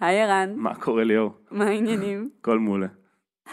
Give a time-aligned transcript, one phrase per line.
[0.00, 1.30] היי ערן, מה קורה ליאור?
[1.50, 2.28] מה העניינים?
[2.40, 2.86] הכל מעולה.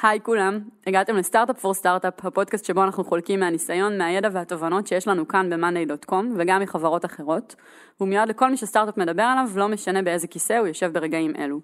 [0.01, 5.27] היי כולם, הגעתם לסטארט-אפ פור סטארט-אפ, הפודקאסט שבו אנחנו חולקים מהניסיון, מהידע והתובנות שיש לנו
[5.27, 7.55] כאן ב-monday.com וגם מחברות אחרות.
[7.97, 11.59] הוא מיועד לכל מי שסטארט-אפ מדבר עליו, לא משנה באיזה כיסא הוא יושב ברגעים אלו.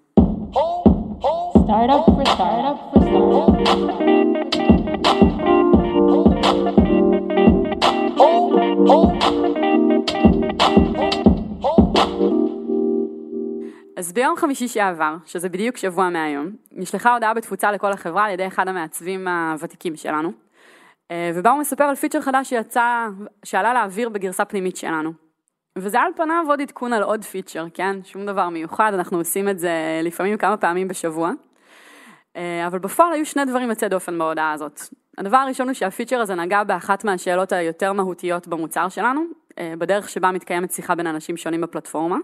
[1.64, 4.04] Startup for startup for startup.
[14.04, 18.46] אז ביום חמישי שעבר, שזה בדיוק שבוע מהיום, נשלחה הודעה בתפוצה לכל החברה על ידי
[18.46, 20.32] אחד המעצבים הוותיקים שלנו,
[21.10, 23.06] אה, ובה הוא מספר על פיצ'ר חדש שיצא,
[23.44, 25.12] שעלה לאוויר בגרסה פנימית שלנו.
[25.78, 27.96] וזה על פניו עוד עדכון על עוד פיצ'ר, כן?
[28.04, 31.30] שום דבר מיוחד, אנחנו עושים את זה לפעמים כמה פעמים בשבוע.
[32.36, 34.80] אה, אבל בפועל היו שני דברים יוצאי דופן בהודעה הזאת.
[35.18, 39.24] הדבר הראשון הוא שהפיצ'ר הזה נגע באחת מהשאלות היותר מהותיות במוצר שלנו,
[39.58, 42.16] אה, בדרך שבה מתקיימת שיחה בין אנשים שונים בפלטפורמה.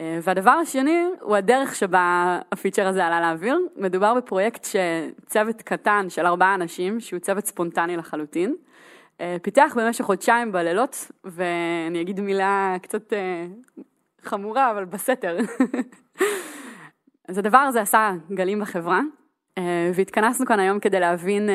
[0.00, 3.58] אה, והדבר השני הוא הדרך שבה הפיצ'ר הזה עלה לאוויר.
[3.76, 8.54] מדובר בפרויקט שצוות קטן של ארבעה אנשים, שהוא צוות ספונטני לחלוטין,
[9.20, 13.46] אה, פיתח במשך חודשיים בלילות, ואני אגיד מילה קצת אה,
[14.22, 15.36] חמורה, אבל בסתר.
[17.28, 19.00] אז הדבר הזה עשה גלים בחברה,
[19.94, 21.48] והתכנסנו כאן היום כדי להבין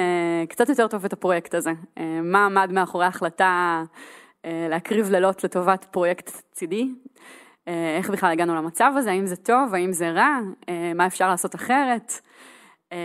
[0.49, 1.71] קצת יותר טוב את הפרויקט הזה.
[2.23, 3.83] מה עמד מאחורי ההחלטה
[4.43, 6.89] להקריב לילות לטובת פרויקט צידי,
[7.67, 11.55] איך בכלל הגענו למצב הזה, האם זה טוב, האם זה רע, אה, מה אפשר לעשות
[11.55, 12.13] אחרת.
[12.91, 12.97] אה,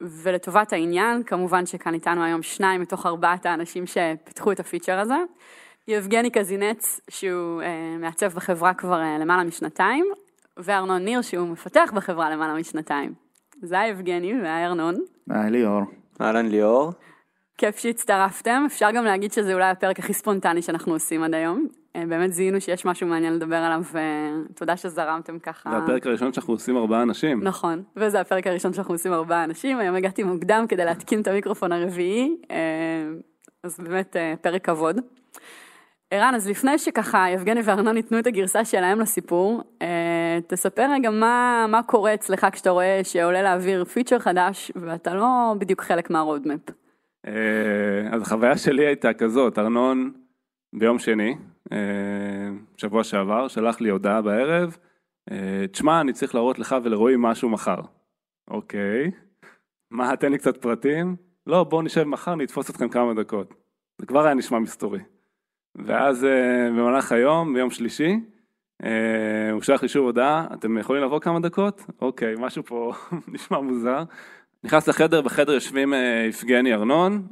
[0.00, 5.18] ולטובת העניין, כמובן שכאן איתנו היום שניים מתוך ארבעת האנשים שפיתחו את הפיצ'ר הזה.
[5.88, 7.62] יבגני קזינץ, שהוא
[8.00, 10.06] מעצב בחברה כבר למעלה משנתיים,
[10.56, 13.14] וארנון ניר, שהוא מפתח בחברה למעלה משנתיים.
[13.62, 14.94] זה היה יבגני והיה ארנון.
[15.30, 15.82] היי ליאור.
[16.20, 16.92] אהלן ליאור.
[17.58, 21.68] כיף שהצטרפתם, אפשר גם להגיד שזה אולי הפרק הכי ספונטני שאנחנו עושים עד היום.
[21.96, 23.82] אה, באמת זיהינו שיש משהו מעניין לדבר עליו,
[24.50, 25.70] ותודה שזרמתם ככה.
[25.70, 27.42] זה הפרק הראשון שאנחנו עושים ארבעה אנשים.
[27.42, 31.72] נכון, וזה הפרק הראשון שאנחנו עושים ארבעה אנשים, היום הגעתי מוקדם כדי להתקין את המיקרופון
[31.72, 32.56] הרביעי, אה,
[33.62, 35.00] אז באמת אה, פרק כבוד.
[36.10, 39.62] ערן, אז לפני שככה יבגני וארנון ייתנו את הגרסה שלהם לסיפור,
[40.46, 45.82] תספר רגע מה, מה קורה אצלך כשאתה רואה שעולה לאוויר פיצ'ר חדש ואתה לא בדיוק
[45.82, 46.60] חלק מהרודמפ.
[48.10, 50.12] אז החוויה שלי הייתה כזאת, ארנון
[50.72, 51.34] ביום שני,
[52.76, 54.76] שבוע שעבר, שלח לי הודעה בערב,
[55.30, 57.80] אה, תשמע, אני צריך להראות לך ולרועי משהו מחר.
[58.48, 59.10] אוקיי,
[59.90, 61.16] מה, תן לי קצת פרטים?
[61.46, 63.54] לא, בואו נשב מחר, נתפוס אתכם כמה דקות.
[63.98, 65.00] זה כבר היה נשמע מסתורי.
[65.74, 68.20] ואז אה, במהלך היום, ביום שלישי,
[69.52, 71.86] הוא שלח לי שוב הודעה, אתם יכולים לבוא כמה דקות?
[72.00, 72.92] אוקיי, משהו פה
[73.32, 74.02] נשמע מוזר.
[74.64, 75.94] נכנס לחדר, בחדר יושבים
[76.28, 77.26] יבגני ארנון,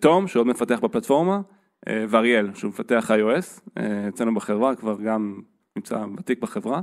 [0.00, 1.40] תום, שעוד מפתח בפלטפורמה, אה,
[1.88, 5.40] ואריאל, שהוא מפתח iOS, אה, אצלנו בחברה, כבר גם
[5.76, 6.80] נמצא ותיק בחברה,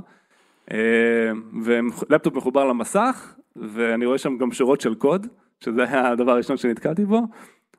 [0.72, 1.30] אה,
[1.62, 5.26] ולפטופ מחובר למסך, ואני רואה שם גם שורות של קוד,
[5.60, 7.20] שזה היה הדבר הראשון שנתקלתי בו,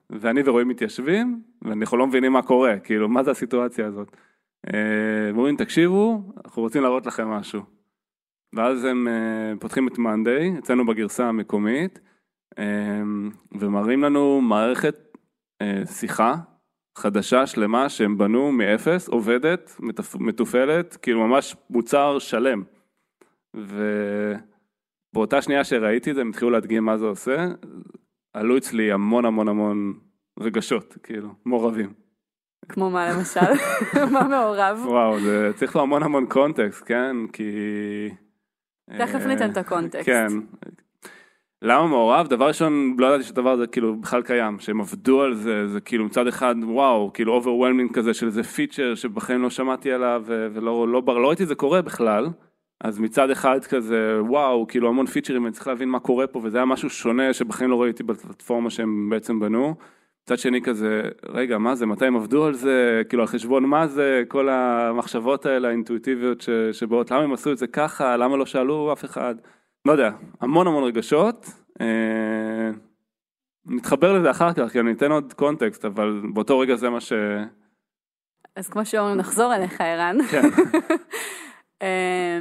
[0.10, 4.18] ואני ורועי מתיישבים, ואנחנו לא מבינים מה קורה, כאילו, מה זה הסיטואציה הזאת.
[5.34, 7.62] ואומרים, תקשיבו, אנחנו רוצים להראות לכם משהו.
[8.54, 9.08] ואז הם
[9.60, 12.00] פותחים את מאנדיי, אצלנו בגרסה המקומית,
[13.52, 15.18] ומראים לנו מערכת
[15.86, 16.36] שיחה
[17.00, 19.76] חדשה, שלמה, שהם בנו מאפס, עובדת,
[20.20, 22.64] מתופעלת, כאילו ממש מוצר שלם.
[25.14, 27.48] ובאותה שנייה שראיתי את זה, הם התחילו להדגים מה זה עושה,
[28.34, 29.94] עלו אצלי המון המון המון
[30.40, 31.94] רגשות, כאילו, מעורבים.
[32.70, 33.54] כמו מה למשל?
[34.14, 34.82] מה מעורב?
[34.86, 37.16] וואו, זה צריך לו המון המון קונטקסט, כן?
[37.34, 37.52] כי...
[38.98, 40.06] תכף ניתן את הקונטקסט.
[40.06, 40.28] כן,
[41.62, 42.28] למה מעורב?
[42.28, 46.06] דבר ראשון, לא ידעתי שהדבר הזה כאילו בכלל קיים, שהם עבדו על זה, זה כאילו
[46.06, 51.02] מצד אחד, וואו, כאילו overwhelming כזה של איזה feature שבחיים לא שמעתי עליו ולא לא,
[51.08, 52.28] לא, לא ראיתי את זה קורה בכלל,
[52.82, 56.58] אז מצד אחד כזה, וואו, כאילו המון פיצ'רים, אני צריך להבין מה קורה פה, וזה
[56.58, 59.76] היה משהו שונה שבחיים לא ראיתי בפלטפורמה שהם בעצם בנו.
[60.24, 63.88] מצד שני כזה, רגע, מה זה, מתי הם עבדו על זה, כאילו על חשבון מה
[63.88, 68.94] זה, כל המחשבות האלה האינטואיטיביות שבאות, למה הם עשו את זה ככה, למה לא שאלו
[68.94, 69.36] אף אחד.
[69.86, 70.12] לא יודע,
[70.42, 71.46] המון המון רגשות.
[71.82, 72.70] אה,
[73.66, 77.14] נתחבר לזה אחר כך, כי אני אתן עוד קונטקסט, אבל באותו רגע זה מה ש...
[78.56, 80.18] אז כמו שאומרים, נחזור אליך, ערן.
[80.32, 80.42] כן.
[81.82, 82.40] אה,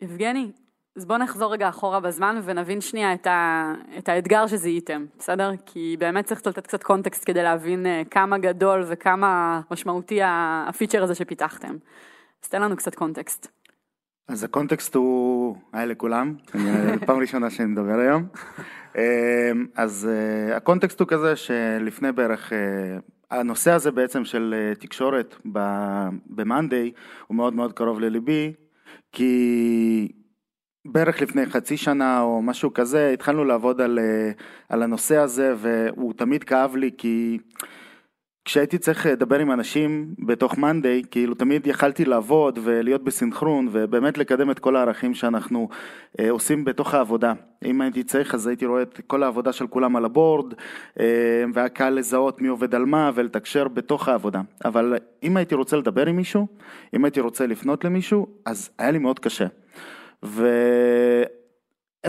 [0.00, 0.50] יבגני,
[0.96, 5.50] אז בוא נחזור רגע אחורה בזמן ונבין שנייה את, ה, את האתגר שזיהיתם, בסדר?
[5.66, 11.14] כי באמת צריך לתת קצת קונטקסט כדי להבין אה, כמה גדול וכמה משמעותי הפיצ'ר הזה
[11.14, 11.76] שפיתחתם.
[12.44, 13.48] אז תן לנו קצת קונטקסט.
[14.28, 16.34] אז הקונטקסט הוא, היי לכולם,
[17.06, 18.26] פעם ראשונה שאני מדבר היום.
[18.96, 22.58] אמ, אז אה, הקונטקסט הוא כזה שלפני בערך, אה,
[23.30, 26.90] הנושא הזה בעצם של אה, תקשורת ב-Monday
[27.26, 28.52] הוא מאוד מאוד קרוב לליבי,
[29.12, 30.12] כי
[30.84, 34.30] בערך לפני חצי שנה או משהו כזה התחלנו לעבוד על, אה,
[34.68, 37.38] על הנושא הזה והוא תמיד כאב לי כי
[38.44, 44.50] כשהייתי צריך לדבר עם אנשים בתוך מאנדיי, כאילו תמיד יכלתי לעבוד ולהיות בסינכרון ובאמת לקדם
[44.50, 45.68] את כל הערכים שאנחנו
[46.20, 47.32] אה, עושים בתוך העבודה.
[47.64, 50.54] אם הייתי צריך אז הייתי רואה את כל העבודה של כולם על הבורד
[51.00, 54.40] אה, והיה קל לזהות מי עובד על מה ולתקשר בתוך העבודה.
[54.64, 56.46] אבל אם הייתי רוצה לדבר עם מישהו,
[56.94, 59.46] אם הייתי רוצה לפנות למישהו, אז היה לי מאוד קשה.
[60.22, 61.28] ואיפשהו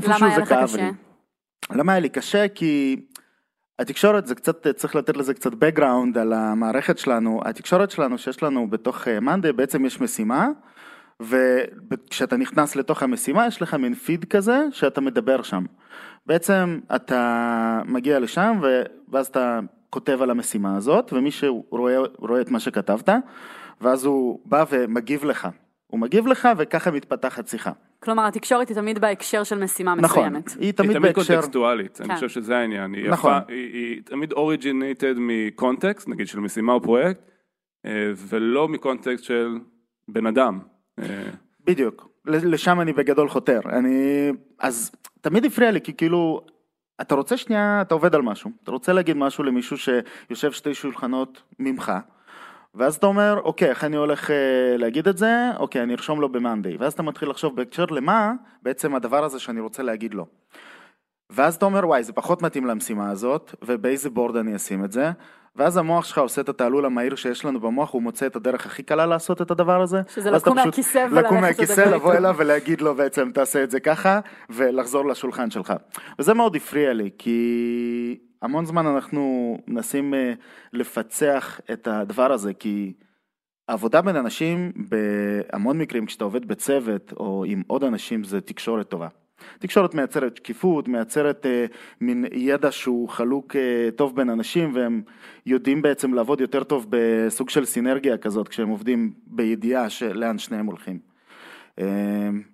[0.06, 0.78] למה היה זה לך כאב קשה?
[0.78, 0.92] לי.
[1.72, 2.48] למה היה לי קשה?
[2.48, 2.96] כי
[3.80, 7.42] התקשורת זה קצת, צריך לתת לזה קצת background על המערכת שלנו.
[7.46, 10.48] התקשורת שלנו שיש לנו בתוך מאנדי, בעצם יש משימה,
[11.20, 15.66] וכשאתה נכנס לתוך המשימה יש לך מין פיד כזה שאתה מדבר שם.
[16.26, 18.60] בעצם אתה מגיע לשם
[19.12, 23.10] ואז אתה כותב על המשימה הזאת, ומישהו רואה, רואה את מה שכתבת,
[23.82, 25.48] ואז הוא בא ומגיב לך.
[25.88, 27.72] הוא מגיב לך וככה מתפתחת שיחה.
[28.00, 30.50] כלומר, התקשורת היא תמיד בהקשר של משימה נכון, מסוימת.
[30.50, 32.16] היא היא תמיד תמיד בהקשר, קונטקסטואלית, אני כן.
[32.16, 33.34] חושב שזה העניין, היא נכון.
[33.34, 37.22] יפה, היא היא תמיד אוריג'ינטד מקונטקסט, נגיד של משימה או פרויקט,
[37.86, 39.58] אה, ולא מקונטקסט של
[40.08, 40.60] בן אדם.
[41.00, 41.30] אה,
[41.66, 43.60] בדיוק, לשם אני בגדול חותר.
[43.66, 44.92] אני, אז
[45.22, 46.46] תמיד הפריע לי, כי כאילו,
[47.02, 51.42] אתה רוצה שנייה, אתה עובד על משהו, אתה רוצה להגיד משהו למישהו שיושב שתי שולחנות
[51.60, 51.92] ממך,
[52.76, 55.52] ואז אתה אומר, אוקיי, איך אני הולך אה, להגיד את זה?
[55.58, 56.78] אוקיי, אני ארשום לו במאנדיי.
[56.78, 60.26] ואז אתה מתחיל לחשוב בהקשר למה בעצם הדבר הזה שאני רוצה להגיד לו.
[61.30, 65.12] ואז אתה אומר, וואי, זה פחות מתאים למשימה הזאת, ובאיזה בורד אני אשים את זה?
[65.56, 68.84] ואז המוח שלך עושה את התעלול המהיר שיש לנו במוח, הוא מוצא את הדרך הכי
[68.84, 70.02] קלה לעשות את הדבר הזה.
[70.10, 72.14] שזה לקום מהכיסא וללכת לקום מהכיסא, לבוא.
[72.14, 74.20] אליו ולהגיד לו בעצם, תעשה את זה ככה,
[74.50, 75.74] ולחזור לשולחן שלך.
[76.20, 80.34] וזה מאוד הפריע לי, כי המון זמן אנחנו מנסים אה,
[80.74, 82.94] לפצח את הדבר הזה, כי
[83.68, 89.08] העבודה בין אנשים, בהמון מקרים כשאתה עובד בצוות או עם עוד אנשים זה תקשורת טובה.
[89.60, 91.66] תקשורת מייצרת שקיפות, מייצרת אה,
[92.02, 95.02] מין ידע שהוא חלוק אה, טוב בין אנשים והם
[95.46, 101.00] יודעים בעצם לעבוד יותר טוב בסוג של סינרגיה כזאת כשהם עובדים בידיעה לאן שניהם הולכים.
[101.80, 101.86] אה,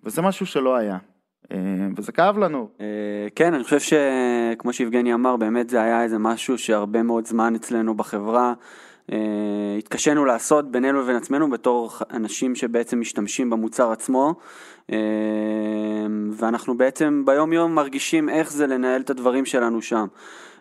[0.03, 0.97] וזה משהו שלא היה,
[1.51, 1.57] אה,
[1.97, 2.69] וזה כאב לנו.
[2.81, 2.85] אה,
[3.35, 7.93] כן, אני חושב שכמו שיבגני אמר, באמת זה היה איזה משהו שהרבה מאוד זמן אצלנו
[7.93, 8.53] בחברה
[9.11, 14.35] אה, התקשינו לעשות בינינו לבין עצמנו בתור אנשים שבעצם משתמשים במוצר עצמו,
[16.31, 20.07] ואנחנו בעצם ביום יום מרגישים איך זה לנהל את הדברים שלנו שם.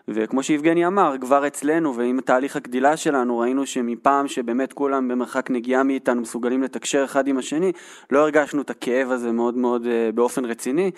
[0.07, 5.83] וכמו שיבגני אמר, כבר אצלנו ועם תהליך הגדילה שלנו ראינו שמפעם שבאמת כולם במרחק נגיעה
[5.83, 7.71] מאיתנו מסוגלים לתקשר אחד עם השני,
[8.11, 10.91] לא הרגשנו את הכאב הזה מאוד מאוד אה, באופן רציני.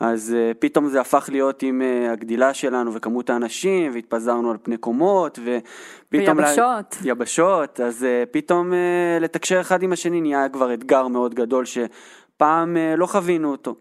[0.00, 4.76] אז uh, פתאום זה הפך להיות עם uh, הגדילה שלנו וכמות האנשים והתפזרנו על פני
[4.76, 6.38] קומות ופתאום...
[6.38, 6.96] ויבשות.
[7.02, 7.10] לה...
[7.10, 11.64] יבשות, אז uh, פתאום uh, לתקשר אחד עם השני נהיה כבר אתגר מאוד גדול
[12.36, 13.74] שפעם uh, לא חווינו אותו.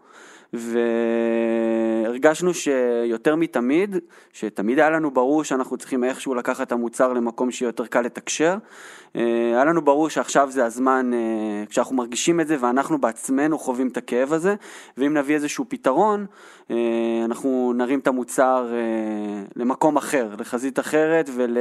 [2.05, 3.95] והרגשנו שיותר מתמיד,
[4.33, 8.57] שתמיד היה לנו ברור שאנחנו צריכים איכשהו לקחת את המוצר למקום שיהיה יותר קל לתקשר.
[9.15, 9.21] אה,
[9.53, 13.97] היה לנו ברור שעכשיו זה הזמן, אה, כשאנחנו מרגישים את זה ואנחנו בעצמנו חווים את
[13.97, 14.55] הכאב הזה,
[14.97, 16.25] ואם נביא איזשהו פתרון,
[16.71, 16.75] אה,
[17.25, 21.57] אנחנו נרים את המוצר אה, למקום אחר, לחזית אחרת, ול,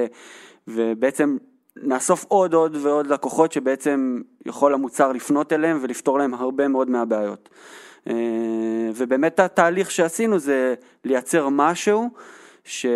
[0.69, 1.37] ובעצם
[1.83, 7.49] נאסוף עוד עוד ועוד לקוחות שבעצם יכול המוצר לפנות אליהם ולפתור להם הרבה מאוד מהבעיות.
[8.09, 8.15] אה,
[8.95, 12.11] ובאמת התהליך שעשינו זה לייצר משהו
[12.65, 12.87] ש...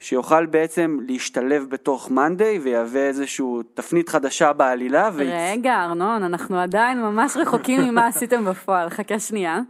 [0.00, 5.10] שיוכל בעצם להשתלב בתוך מאנדיי ויהווה איזושהי תפנית חדשה בעלילה.
[5.14, 5.30] ויצ...
[5.52, 9.60] רגע, ארנון, אנחנו עדיין ממש רחוקים ממה עשיתם בפועל, חכה שנייה.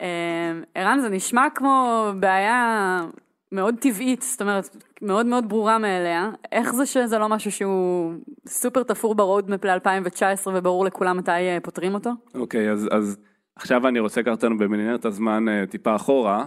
[0.00, 3.00] אה, ערן, זה נשמע כמו בעיה
[3.52, 6.30] מאוד טבעית, זאת אומרת, מאוד מאוד ברורה מאליה.
[6.52, 8.12] איך זה שזה לא משהו שהוא
[8.46, 12.10] סופר תפור ברודמפ ל-2019 וברור לכולם מתי אה, פותרים אותו?
[12.34, 13.18] אוקיי, אז, אז
[13.56, 16.46] עכשיו אני רוצה לקחת אותנו במנהרת הזמן אה, טיפה אחורה,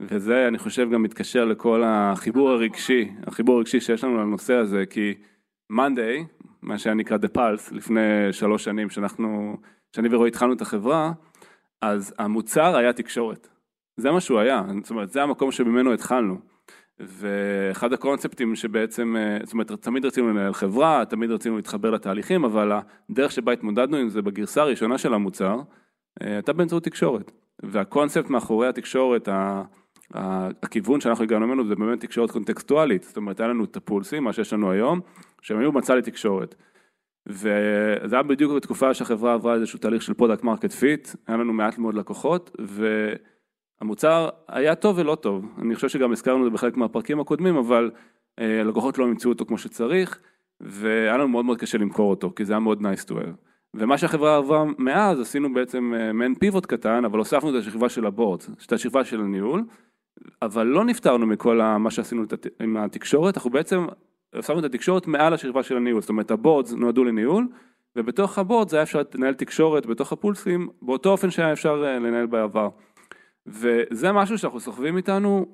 [0.00, 5.14] וזה אני חושב גם מתקשר לכל החיבור הרגשי, החיבור הרגשי שיש לנו לנושא הזה, כי
[5.70, 6.24] מאנדיי,
[6.62, 8.00] מה שהיה נקרא The Pulse, לפני
[8.32, 9.56] שלוש שנים שאנחנו,
[9.96, 11.12] שאני ורועי התחלנו את החברה,
[11.82, 13.48] אז המוצר היה תקשורת.
[13.96, 16.38] זה מה שהוא היה, זאת אומרת, זה המקום שממנו התחלנו.
[17.00, 22.72] ואחד הקונספטים שבעצם, אה, זאת אומרת, תמיד רצינו לנהל חברה, תמיד רצינו להתחבר לתהליכים, אבל
[23.10, 25.60] הדרך שבה התמודדנו עם זה בגרסה הראשונה של המוצר,
[26.22, 27.32] אה, הייתה באמצעות תקשורת.
[27.62, 29.28] והקונספט מאחורי התקשורת,
[30.62, 34.32] הכיוון שאנחנו הגענו ממנו זה באמת תקשורת קונטקסטואלית, זאת אומרת, היה לנו את הפולסים, מה
[34.32, 35.00] שיש לנו היום,
[35.42, 36.54] שהם היו מצע לתקשורת.
[37.26, 41.78] וזה היה בדיוק בתקופה שהחברה עברה איזשהו תהליך של product market fit, היה לנו מעט
[41.78, 42.56] מאוד לקוחות,
[43.82, 45.44] והמוצר היה טוב ולא טוב.
[45.62, 47.90] אני חושב שגם הזכרנו את זה בחלק מהפרקים הקודמים, אבל
[48.38, 50.20] אה, לקוחות לא אימצו אותו כמו שצריך,
[50.60, 53.36] והיה לנו מאוד מאוד קשה למכור אותו, כי זה היה מאוד nice to have.
[53.74, 58.06] ומה שהחברה עברה מאז, עשינו בעצם אה, מעין פיבוט קטן, אבל הוספנו את השכבה של
[58.06, 59.64] ה board, את השכבה של הניהול,
[60.42, 62.24] אבל לא נפטרנו מכל מה שעשינו
[62.60, 63.86] עם התקשורת, אנחנו בעצם
[64.34, 67.48] הוספנו את התקשורת מעל השכבה של הניהול, זאת אומרת ה boards נועדו לניהול,
[67.96, 72.26] ובתוך ה boards היה אפשר לנהל תקשורת בתוך הפולסים, באותו אופן שהיה אפשר אה, לנהל
[72.26, 72.68] בעבר.
[73.46, 75.46] וזה משהו שאנחנו סוחבים איתנו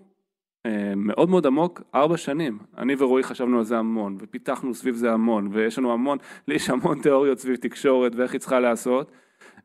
[0.66, 2.58] אה, מאוד מאוד עמוק ארבע שנים.
[2.78, 6.18] אני ורועי חשבנו על זה המון, ופיתחנו סביב זה המון, ויש לנו המון,
[6.48, 9.12] לי יש המון תיאוריות סביב תקשורת ואיך היא צריכה להיעשות,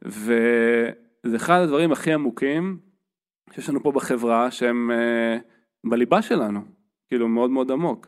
[0.01, 2.77] וזה אחד הדברים הכי עמוקים
[3.51, 5.37] שיש לנו פה בחברה, שהם אה,
[5.83, 6.61] בליבה שלנו,
[7.07, 8.07] כאילו מאוד מאוד עמוק.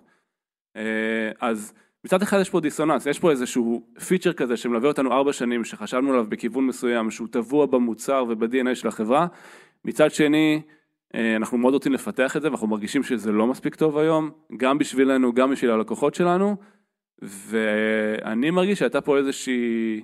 [0.75, 1.73] אה, אז
[2.05, 6.11] מצד אחד יש פה דיסוננס, יש פה איזשהו פיצ'ר כזה שמלווה אותנו ארבע שנים, שחשבנו
[6.11, 9.27] עליו בכיוון מסוים, שהוא טבוע במוצר וב-DNA של החברה,
[9.85, 10.61] מצד שני,
[11.15, 14.77] אה, אנחנו מאוד רוצים לפתח את זה ואנחנו מרגישים שזה לא מספיק טוב היום, גם
[14.77, 16.55] בשבילנו, גם בשביל הלקוחות שלנו,
[17.21, 20.01] ואני מרגיש שהייתה פה איזושהי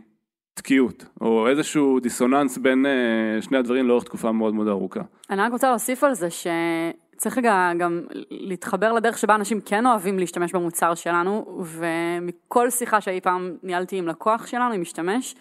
[0.53, 5.01] תקיעות, או איזשהו דיסוננס בין אה, שני הדברים לאורך תקופה מאוד מאוד ארוכה.
[5.29, 10.19] אני רק רוצה להוסיף על זה שצריך רגע גם להתחבר לדרך שבה אנשים כן אוהבים
[10.19, 15.35] להשתמש במוצר שלנו, ומכל שיחה שאי פעם ניהלתי עם לקוח שלנו, עם משתמש,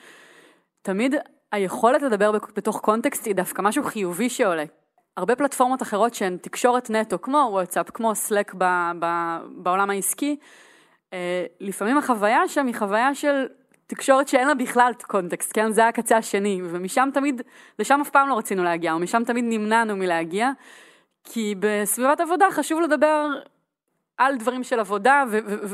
[0.83, 1.15] תמיד
[1.53, 4.65] היכולת לדבר בתוך קונטקסט היא דווקא משהו חיובי שעולה.
[5.17, 10.37] הרבה פלטפורמות אחרות שהן תקשורת נטו, כמו וואטסאפ, כמו סלק ב- ב- בעולם העסקי,
[11.13, 13.47] אה, לפעמים החוויה שם היא חוויה של
[13.87, 15.73] תקשורת שאין לה בכלל קונטקסט, כן?
[15.73, 17.43] זה הקצה השני, ומשם תמיד,
[17.79, 20.51] לשם אף פעם לא רצינו להגיע, ומשם תמיד נמנענו מלהגיע,
[21.25, 23.27] כי בסביבת עבודה חשוב לדבר
[24.21, 25.25] על דברים של עבודה,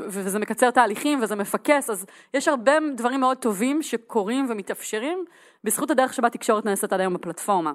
[0.08, 5.24] וזה מקצר תהליכים, וזה מפקס, אז יש הרבה דברים מאוד טובים שקורים ומתאפשרים,
[5.64, 7.72] בזכות הדרך שבה תקשורת נעשית עד היום בפלטפורמה.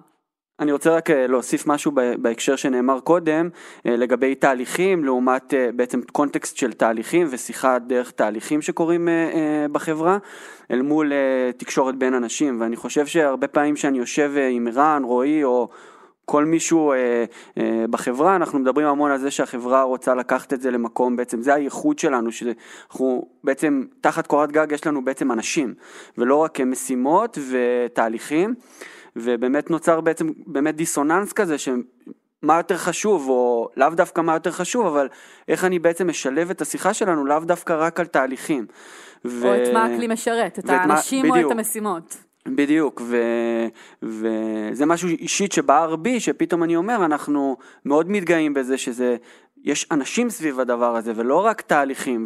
[0.59, 3.49] אני רוצה רק אה, להוסיף משהו בהקשר שנאמר קודם,
[3.85, 9.07] אה, לגבי תהליכים, לעומת אה, בעצם קונטקסט של תהליכים ושיחה דרך תהליכים שקורים
[9.71, 10.17] בחברה,
[10.71, 11.11] אל מול
[11.57, 15.69] תקשורת בין אנשים, ואני חושב שהרבה פעמים שאני יושב עם רן, רועי, או...
[16.31, 17.25] כל מישהו אה,
[17.57, 21.53] אה, בחברה, אנחנו מדברים המון על זה שהחברה רוצה לקחת את זה למקום, בעצם זה
[21.53, 25.73] הייחוד שלנו, שאנחנו בעצם תחת קורת גג יש לנו בעצם אנשים,
[26.17, 28.55] ולא רק משימות ותהליכים,
[29.15, 34.85] ובאמת נוצר בעצם באמת דיסוננס כזה, שמה יותר חשוב, או לאו דווקא מה יותר חשוב,
[34.85, 35.07] אבל
[35.47, 38.65] איך אני בעצם משלב את השיחה שלנו לאו דווקא רק על תהליכים.
[39.25, 39.47] ו...
[39.47, 41.51] או את מה הכלי משרת, את ואת מה- האנשים או את בדיוק.
[41.51, 42.30] המשימות.
[42.47, 43.17] בדיוק, ו...
[44.03, 49.15] וזה משהו אישית שבער בי, שפתאום אני אומר, אנחנו מאוד מתגאים בזה שזה,
[49.63, 52.25] יש אנשים סביב הדבר הזה, ולא רק תהליכים,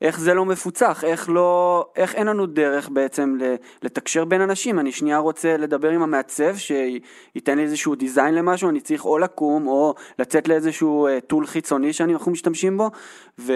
[0.00, 3.38] ואיך זה לא מפוצח, איך לא, איך אין לנו דרך בעצם
[3.82, 8.80] לתקשר בין אנשים, אני שנייה רוצה לדבר עם המעצב, שייתן לי איזשהו דיזיין למשהו, אני
[8.80, 12.90] צריך או לקום, או לצאת לאיזשהו אה, טול חיצוני שאנחנו משתמשים בו,
[13.38, 13.52] ו...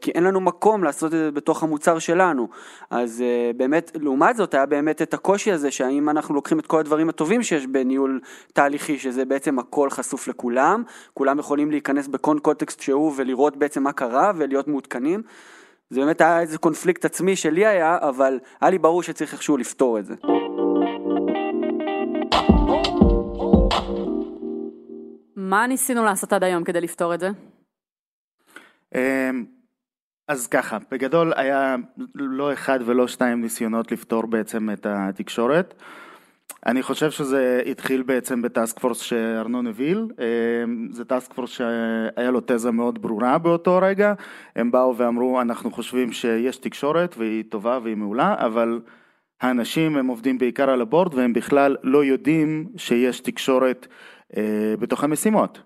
[0.00, 2.48] כי אין לנו מקום לעשות את זה בתוך המוצר שלנו.
[2.90, 6.78] אז uh, באמת, לעומת זאת, היה באמת את הקושי הזה, שהאם אנחנו לוקחים את כל
[6.78, 8.20] הדברים הטובים שיש בניהול
[8.52, 10.82] תהליכי, שזה בעצם הכל חשוף לכולם,
[11.14, 15.22] כולם יכולים להיכנס בכל קונטקסט שהוא ולראות בעצם מה קרה ולהיות מעודכנים.
[15.90, 19.98] זה באמת היה איזה קונפליקט עצמי שלי היה, אבל היה לי ברור שצריך איכשהו לפתור
[19.98, 20.14] את זה.
[25.36, 27.28] מה ניסינו לעשות עד היום כדי לפתור את זה?
[28.94, 29.44] אמ,
[30.28, 31.76] אז ככה, בגדול היה
[32.14, 35.74] לא אחד ולא שתיים ניסיונות לפתור בעצם את התקשורת.
[36.66, 42.30] אני חושב שזה התחיל בעצם ב task force שארנון הוביל, אמ, זה task force שהיה
[42.30, 44.14] לו תזה מאוד ברורה באותו רגע,
[44.56, 48.80] הם באו ואמרו אנחנו חושבים שיש תקשורת והיא טובה והיא מעולה, אבל
[49.40, 53.86] האנשים הם עובדים בעיקר על ה board והם בכלל לא יודעים שיש תקשורת
[54.36, 55.60] אה, בתוך המשימות.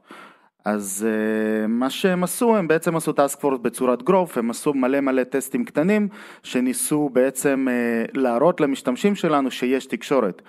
[0.64, 5.00] אז אה, מה שהם עשו, הם בעצם עשו task force בצורת growth, הם עשו מלא
[5.00, 6.08] מלא טסטים קטנים
[6.42, 7.66] שניסו בעצם
[8.14, 10.42] להראות למשתמשים שלנו שיש תקשורת.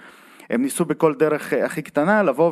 [0.49, 2.51] הם ניסו בכל דרך אה, הכי קטנה לבוא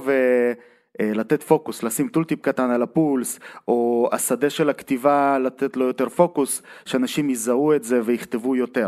[1.00, 6.10] ולתת פוקוס, לשים tooltip קטן על ה pulse, או השדה של הכתיבה לתת לו יותר
[6.10, 8.88] פוקוס, שאנשים יזהו את זה ויכתבו יותר.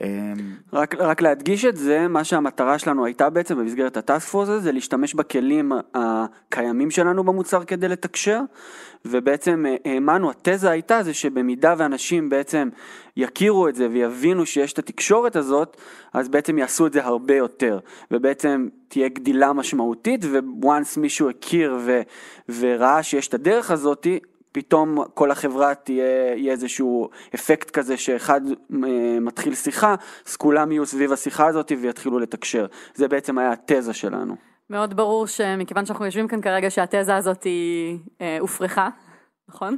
[0.00, 0.08] אמ,
[0.72, 4.60] רק, רק להדגיש את זה, מה שהמטרה שלנו הייתה בעצם במסגרת ה task force הזה,
[4.60, 8.40] זה להשתמש בכלים הקיימים שלנו במוצר כדי לתקשר,
[9.04, 12.68] ובעצם אה, האמנו, התזה הייתה זה שבמידה ואנשים בעצם
[13.16, 15.76] יכירו את זה ויבינו שיש את התקשורת הזאת,
[16.12, 17.78] אז בעצם יעשו את זה הרבה יותר,
[18.10, 20.24] ובעצם תהיה גדילה משמעותית,
[20.62, 22.00] וואנס מישהו הכיר ו,
[22.58, 24.18] וראה שיש את הדרך הזאתי,
[24.54, 28.40] פתאום כל החברה תהיה, יהיה איזשהו אפקט כזה שאחד
[28.84, 29.94] אה, מתחיל שיחה,
[30.28, 32.66] אז כולם יהיו סביב השיחה הזאת ויתחילו לתקשר.
[32.94, 34.36] זה בעצם היה התזה שלנו.
[34.70, 38.88] מאוד ברור שמכיוון שאנחנו יושבים כאן כרגע שהתזה הזאת היא אה, הופרכה,
[39.48, 39.76] נכון?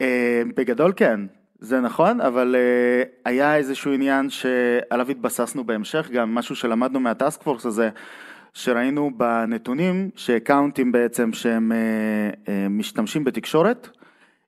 [0.00, 1.20] אה, בגדול כן,
[1.62, 7.42] זה נכון, אבל אה, היה איזשהו עניין שעליו התבססנו בהמשך, גם משהו שלמדנו מה task
[7.42, 7.90] force הזה,
[8.54, 13.88] שראינו בנתונים שאקאונטים בעצם שהם אה, אה, משתמשים בתקשורת,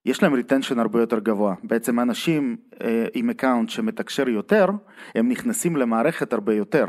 [0.06, 1.54] יש להם retention הרבה יותר גבוה.
[1.62, 2.76] בעצם אנשים אה,
[3.14, 4.66] עם account שמתקשר יותר,
[5.14, 6.87] הם נכנסים למערכת הרבה יותר,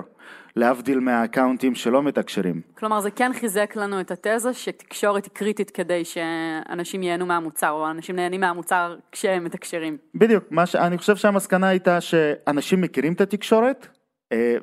[0.56, 2.62] להבדיל מהאקאונטים שלא מתקשרים.
[2.78, 7.92] כלומר, זה כן חיזק לנו את התזה שתקשורת היא קריטית כדי שאנשים ייהנו מהמוצר, או
[7.92, 9.98] אנשים נהנים מהמוצר כשהם מתקשרים.
[10.16, 10.76] בדיוק, מה ש...
[10.76, 13.88] אני חושב שהמסקנה הייתה שאנשים מכירים את התקשורת
[14.32, 14.56] אה,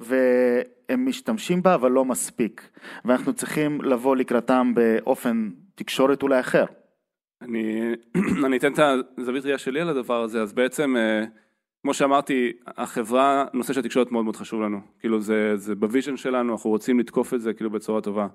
[0.92, 2.70] והם משתמשים בה אבל לא מספיק
[3.04, 6.64] ואנחנו צריכים לבוא לקראתם באופן תקשורת אולי אחר.
[7.42, 7.92] אני,
[8.46, 8.78] אני אתן את
[9.18, 11.24] הזווית ראייה שלי על הדבר הזה, אז בעצם, אה,
[11.82, 14.80] כמו שאמרתי, החברה, נושא של תקשורת מאוד מאוד חשוב לנו.
[15.00, 18.26] כאילו זה, זה ב vision שלנו, אנחנו רוצים לתקוף את זה כאילו בצורה טובה.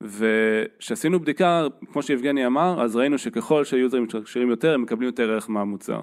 [0.00, 5.50] וכשעשינו בדיקה, כמו שיבגני אמר, אז ראינו שככל שהיוזרים מתקשרים יותר, הם מקבלים יותר ערך
[5.50, 6.00] מהמוצר.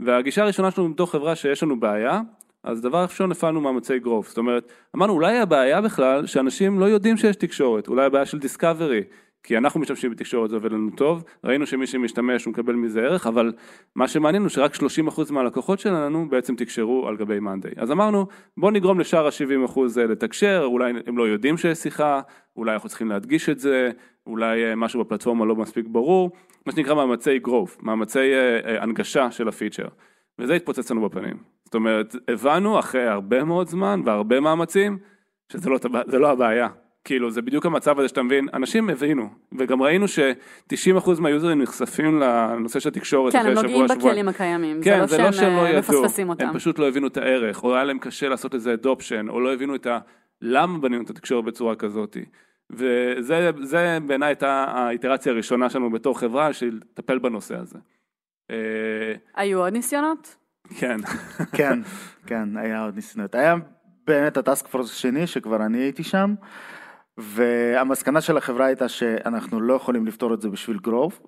[0.00, 2.20] והגישה הראשונה שלנו בתור חברה שיש לנו בעיה,
[2.64, 7.16] אז דבר ראשון הפעלנו מאמצי growth, זאת אומרת, אמרנו אולי הבעיה בכלל שאנשים לא יודעים
[7.16, 9.02] שיש תקשורת, אולי הבעיה של discovery,
[9.42, 13.26] כי אנחנו משתמשים בתקשורת זה עובד לנו טוב, ראינו שמי שמשתמש הוא מקבל מזה ערך,
[13.26, 13.52] אבל
[13.94, 14.78] מה שמעניין הוא שרק 30%
[15.30, 17.72] מהלקוחות שלנו בעצם תקשרו על גבי מאנדיי.
[17.76, 18.26] אז אמרנו
[18.56, 22.20] בוא נגרום לשאר ה-70% לתקשר, אולי הם לא יודעים שיש שיחה,
[22.56, 23.90] אולי אנחנו צריכים להדגיש את זה,
[24.26, 26.30] אולי אה, משהו בפלטפורמה לא מספיק ברור,
[26.66, 29.86] מה שנקרא מאמצי growth, מאמצי אה, אה, הנגשה של הפיצ'ר,
[30.38, 31.36] וזה התפוצץ לנו בפנים.
[31.64, 34.98] זאת אומרת, הבנו אחרי הרבה מאוד זמן והרבה מאמצים,
[35.52, 36.68] שזה לא, לא הבעיה.
[37.04, 42.80] כאילו זה בדיוק המצב הזה שאתה מבין, אנשים הבינו, וגם ראינו ש-90% מהיוזרים נחשפים לנושא
[42.80, 46.28] של התקשורת כן, הם נוגעים בכלים הקיימים, כן, זה לא שהם לא אה, ידעו, מפספסים
[46.28, 46.46] אותם.
[46.46, 49.52] הם פשוט לא הבינו את הערך, או היה להם קשה לעשות איזה אדופשן, או לא
[49.52, 49.98] הבינו את ה...
[50.42, 52.16] למה בנינו את התקשורת בצורה כזאת.
[52.70, 53.50] וזה
[54.06, 57.78] בעיניי הייתה האיטרציה הראשונה שלנו בתור חברה, של לטפל בנושא הזה.
[58.50, 60.36] אה, היו עוד ניסיונות?
[60.78, 60.96] כן.
[61.56, 61.80] כן,
[62.26, 63.34] כן, היה עוד ניסיונות.
[63.34, 63.54] היה
[64.06, 66.34] באמת ה task force השני שכבר אני הייתי שם.
[67.18, 71.20] והמסקנה של החברה הייתה שאנחנו לא יכולים לפתור את זה בשביל growth,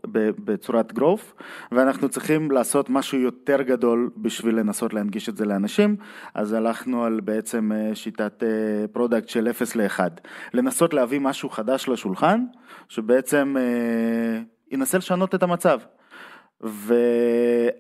[0.45, 1.35] בצורת growth,
[1.73, 5.97] ואנחנו צריכים לעשות משהו יותר גדול בשביל לנסות להנגיש את זה לאנשים,
[6.35, 8.43] אז הלכנו על בעצם אה, שיטת
[8.93, 10.01] product אה, של 0 ל-1,
[10.55, 12.45] לנסות להביא משהו חדש לשולחן,
[12.89, 13.57] שבעצם
[14.71, 15.79] ינסה לשנות את המצב.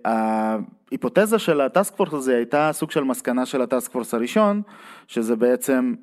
[0.05, 4.63] וההיפותזה של ה task force הזה הייתה סוג של מסקנה של ה task force הראשון,
[5.07, 5.95] שזה בעצם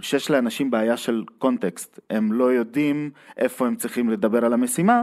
[0.00, 5.02] שיש לאנשים בעיה של קונטקסט, הם לא יודעים איפה הם צריכים לדבר על המשימה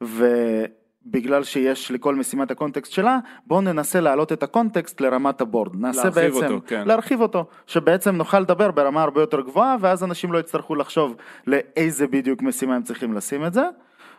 [0.00, 5.76] ובגלל שיש לכל משימה את הקונטקסט שלה, בואו ננסה להעלות את הקונטקסט לרמת ה board,
[5.76, 6.88] נעשה להרחיב בעצם, אותו, כן.
[6.88, 12.06] להרחיב אותו, שבעצם נוכל לדבר ברמה הרבה יותר גבוהה ואז אנשים לא יצטרכו לחשוב לאיזה
[12.06, 13.68] בדיוק משימה הם צריכים לשים את זה.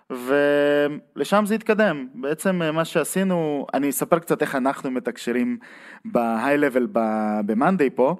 [0.09, 2.07] ולשם זה התקדם.
[2.13, 5.57] בעצם אה, מה שעשינו, אני אספר קצת איך אנחנו מתקשרים
[6.05, 8.15] level ב-Monday פה.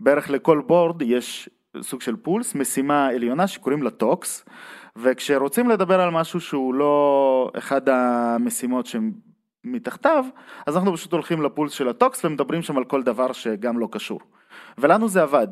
[0.00, 1.48] בערך לכל board יש
[1.80, 4.44] סוג של pulse, משימה עליונה שקוראים לה talks,
[4.96, 10.24] וכשרוצים לדבר על משהו שהוא לא אחד המשימות שמתחתיו,
[10.66, 13.78] אז אנחנו פשוט הולכים ל pulse של ה talks ומדברים שם על כל דבר שגם
[13.78, 14.20] לא קשור.
[14.78, 15.48] ולנו זה עבד.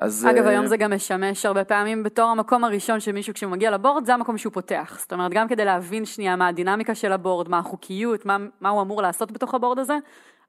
[0.00, 0.26] אז...
[0.30, 3.70] אגב, אה, היום זה גם משמש הרבה פעמים בתור המקום הראשון של מישהו כשהוא מגיע
[3.70, 4.96] ל board, זה המקום שהוא פותח.
[5.00, 8.68] זאת אומרת, גם כדי להבין שנייה מה הדינמיקה של ה board, מה החוקיות, מה, מה
[8.68, 9.94] הוא אמור לעשות בתוך ה board הזה,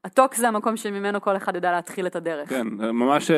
[0.05, 2.49] ה talk זה המקום שממנו כל אחד יודע להתחיל את הדרך.
[2.49, 3.37] כן, ממש אה,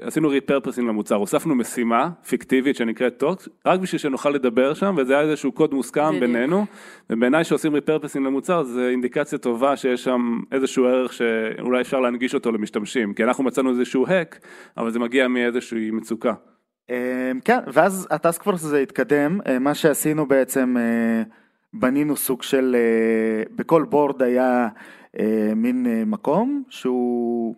[0.00, 5.22] עשינו repurposing למוצר, הוספנו משימה פיקטיבית שנקראת talk, רק בשביל שנוכל לדבר שם, וזה היה
[5.22, 6.20] איזשהו קוד מוסכם בדיוק.
[6.20, 6.66] בינינו,
[7.10, 12.52] ובעיניי שעושים repurposing למוצר זה אינדיקציה טובה שיש שם איזשהו ערך שאולי אפשר להנגיש אותו
[12.52, 14.38] למשתמשים, כי אנחנו מצאנו איזשהו hack,
[14.76, 16.32] אבל זה מגיע מאיזושהי מצוקה.
[16.90, 20.76] אה, כן, ואז הטאסק פורס הזה התקדם, אה, מה שעשינו בעצם,
[21.72, 22.76] בנינו סוג של,
[23.56, 24.68] בכל בורד היה
[25.56, 27.54] מין אה, מקום שהוא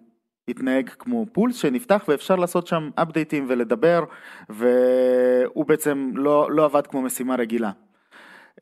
[0.48, 4.04] התנהג כמו פולס שנפתח ואפשר לעשות שם אפדייטים ולדבר
[4.48, 7.70] והוא בעצם לא, לא עבד כמו משימה רגילה.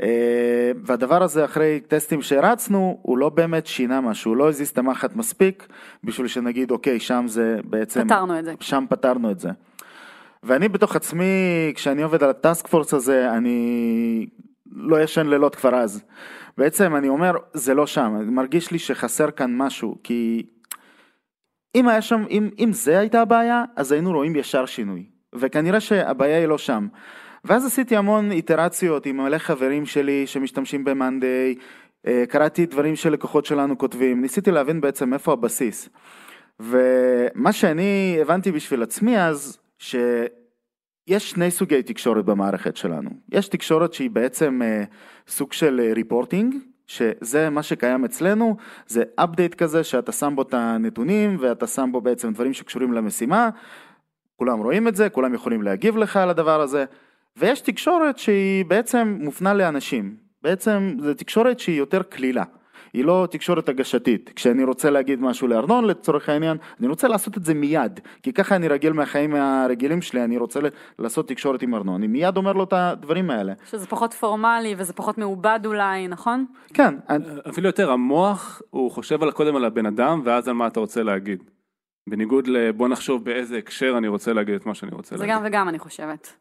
[0.03, 4.79] אה, והדבר הזה אחרי טסטים שהרצנו הוא לא באמת שינה משהו, הוא לא הזיז את
[4.79, 5.69] המחט מספיק
[6.05, 8.55] בשביל שנגיד אוקיי שם זה בעצם, פתרנו את זה.
[8.61, 9.51] שם פתרנו את זה.
[10.43, 11.25] ואני בתוך עצמי
[11.75, 14.27] כשאני עובד על הטאסק פורס הזה אני
[14.75, 16.05] לא ישן לילות כבר אז.
[16.59, 20.47] בעצם אני אומר, זה לא שם, מרגיש לי שחסר כאן משהו, כי
[21.75, 26.39] אם היה שם, אם, אם זה הייתה הבעיה, אז היינו רואים ישר שינוי, וכנראה שהבעיה
[26.39, 26.89] היא לא שם.
[27.45, 31.55] ואז עשיתי המון איטרציות עם מלא חברים שלי שמשתמשים במאנדיי,
[32.07, 35.89] אה, קראתי דברים שלקוחות שלנו כותבים, ניסיתי להבין בעצם איפה הבסיס.
[36.61, 39.97] ומה שאני הבנתי בשביל עצמי אז, ש...
[41.07, 43.11] יש שני סוגי תקשורת במערכת שלנו.
[43.33, 44.85] יש תקשורת שהיא בעצם אה,
[45.29, 46.55] סוג של ריפורטינג,
[46.87, 52.01] שזה מה שקיים אצלנו, זה update כזה שאתה שם בו את הנתונים ואתה שם בו
[52.01, 53.51] בעצם דברים שקשורים למשימה,
[54.37, 56.85] כולם רואים את זה, כולם יכולים להגיב לך על הדבר הזה,
[57.37, 62.45] ויש תקשורת שהיא בעצם מופנה לאנשים, בעצם זו תקשורת שהיא יותר קלילה.
[62.95, 64.31] היא לא תקשורת הגשתית.
[64.37, 68.57] כשאני רוצה להגיד משהו לארנון לצורך העניין, אני רוצה לעשות את זה מיד, כי ככה
[68.57, 70.61] אני רגיל מהחיים הרגילים שלי, אני רוצה
[70.99, 73.53] לעשות תקשורת עם ארנון, אני מיד אומר לו את הדברים האלה.
[73.71, 76.45] שזה פחות פורמלי וזה פחות מעובד אולי, נכון?
[76.75, 80.67] כן, אני- אפילו יותר, המוח, הוא חושב על קודם על הבן אדם, ואז על מה
[80.67, 81.43] אתה רוצה להגיד.
[82.09, 85.35] בניגוד לבוא נחשוב באיזה הקשר אני רוצה להגיד את מה שאני רוצה זה להגיד.
[85.37, 86.33] גם וגם אני חושבת.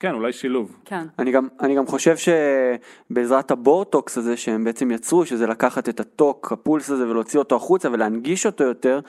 [0.00, 0.76] כן, אולי שילוב.
[0.84, 1.06] כן.
[1.18, 6.52] אני גם, אני גם חושב שבעזרת הבורטוקס הזה שהם בעצם יצרו, שזה לקחת את הטוק,
[6.52, 9.00] הפולס הזה ולהוציא אותו החוצה ולהנגיש אותו יותר,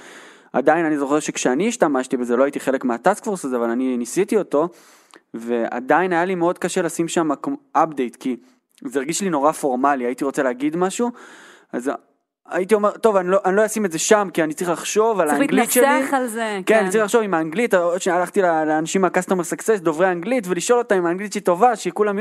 [0.54, 4.38] עדיין אני זוכר שכשאני השתמשתי בזה, לא הייתי חלק מהטאסק פורס הזה, אבל אני ניסיתי
[4.38, 4.70] אותו,
[5.34, 7.30] ועדיין היה לי מאוד קשה לשים שם
[7.78, 8.36] update, כי
[8.86, 11.12] זה הרגיש לי נורא פורמלי, הייתי רוצה להגיד משהו,
[11.74, 11.92] אז
[12.50, 15.20] הייתי אומר, טוב, אני לא, אני לא אשים את זה שם, כי אני צריך לחשוב
[15.20, 15.84] על צריך האנגלית שלי.
[15.86, 16.80] להתנסח על זה, כן, כן.
[16.80, 20.96] אני צריך לחשוב עם האנגלית, עוד שנייה הלכתי לאנשים מה-customer success, דוברי אנגלית, ולשאול אותם
[20.96, 22.20] אם האנגלית שלי טובה, שכולם...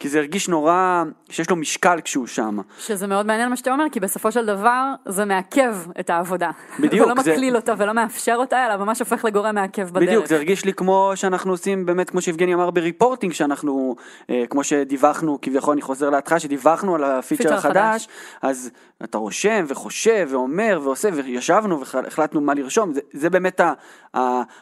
[0.00, 2.58] כי זה הרגיש נורא, שיש לו משקל כשהוא שם.
[2.78, 6.50] שזה מאוד מעניין מה שאתה אומר, כי בסופו של דבר זה מעכב את העבודה.
[6.80, 10.02] בדיוק, ולא זה- מקליל אותה ולא מאפשר אותה, אלא ממש הופך לגורם מעכב בדרך.
[10.08, 13.96] בדיוק, זה הרגיש לי כמו שאנחנו עושים, באמת, כמו שיבגני אמר בריפורטינג, שאנחנו,
[14.30, 18.08] אה, כמו שדיווחנו, כביכול אני חוזר להתחלה, שדיווחנו על הפיצ'ר פיצ'ר החדש,
[18.42, 18.70] אז
[19.04, 23.60] אתה רושם וחושב ואומר ועושה, וישבנו והחלטנו מה לרשום, זה, זה באמת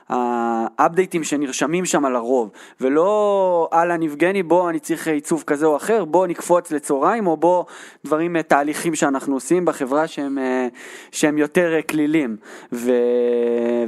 [0.09, 6.27] האפדייטים שנרשמים שם לרוב, ולא אהלן יבגני, בוא אני צריך עיצוב כזה או אחר, בוא
[6.27, 7.64] נקפוץ לצהריים, או בוא
[8.05, 10.68] דברים, אה, תהליכים שאנחנו עושים בחברה שהם, אה,
[11.11, 12.37] שהם יותר אה, כלילים,
[12.73, 12.92] ו,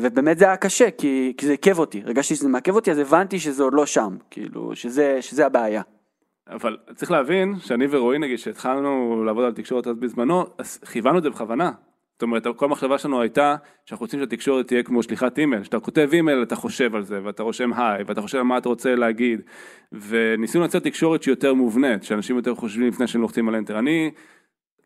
[0.00, 3.38] ובאמת זה היה קשה, כי, כי זה עיכב אותי, הרגשתי שזה מעכב אותי, אז הבנתי
[3.38, 5.82] שזה עוד לא שם, כאילו, שזה, שזה הבעיה.
[6.50, 11.22] אבל צריך להבין שאני ורועי נגיד שהתחלנו לעבוד על תקשורת אז בזמנו, אז כיוונו את
[11.22, 11.70] זה בכוונה.
[12.12, 16.08] זאת אומרת, כל המחשבה שלנו הייתה שאנחנו רוצים שהתקשורת תהיה כמו שליחת אימייל, שאתה כותב
[16.12, 19.40] אימייל אתה חושב על זה ואתה רושם היי ואתה חושב על מה אתה רוצה להגיד
[19.92, 23.78] וניסינו לייצר תקשורת שהיא יותר מובנית, שאנשים יותר חושבים לפני שהם לוחצים על אנטר.
[23.78, 24.10] אני,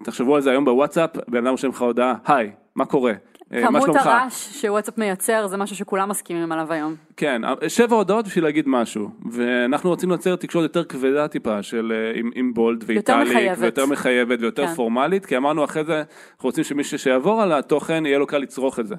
[0.05, 3.13] תחשבו על זה היום בוואטסאפ, בן אדם רושם לך הודעה, היי, מה קורה?
[3.55, 6.95] אה, מה כמות שלומך?" הרעש שוואטסאפ מייצר זה משהו שכולם מסכימים עליו היום.
[7.17, 12.21] כן, שבע הודעות בשביל להגיד משנו, ואנחנו רוצים לייצר תקשורת יותר כבדה טיפה, של אה,
[12.21, 13.29] עם, עם בולד ואיטליק.
[13.59, 14.75] ויותר מחייבת ויותר כן.
[14.75, 18.81] פורמלית, כי אמרנו אחרי זה, אנחנו רוצים שמי שיעבור על התוכן, יהיה לו קל לצרוך
[18.81, 18.95] את זה.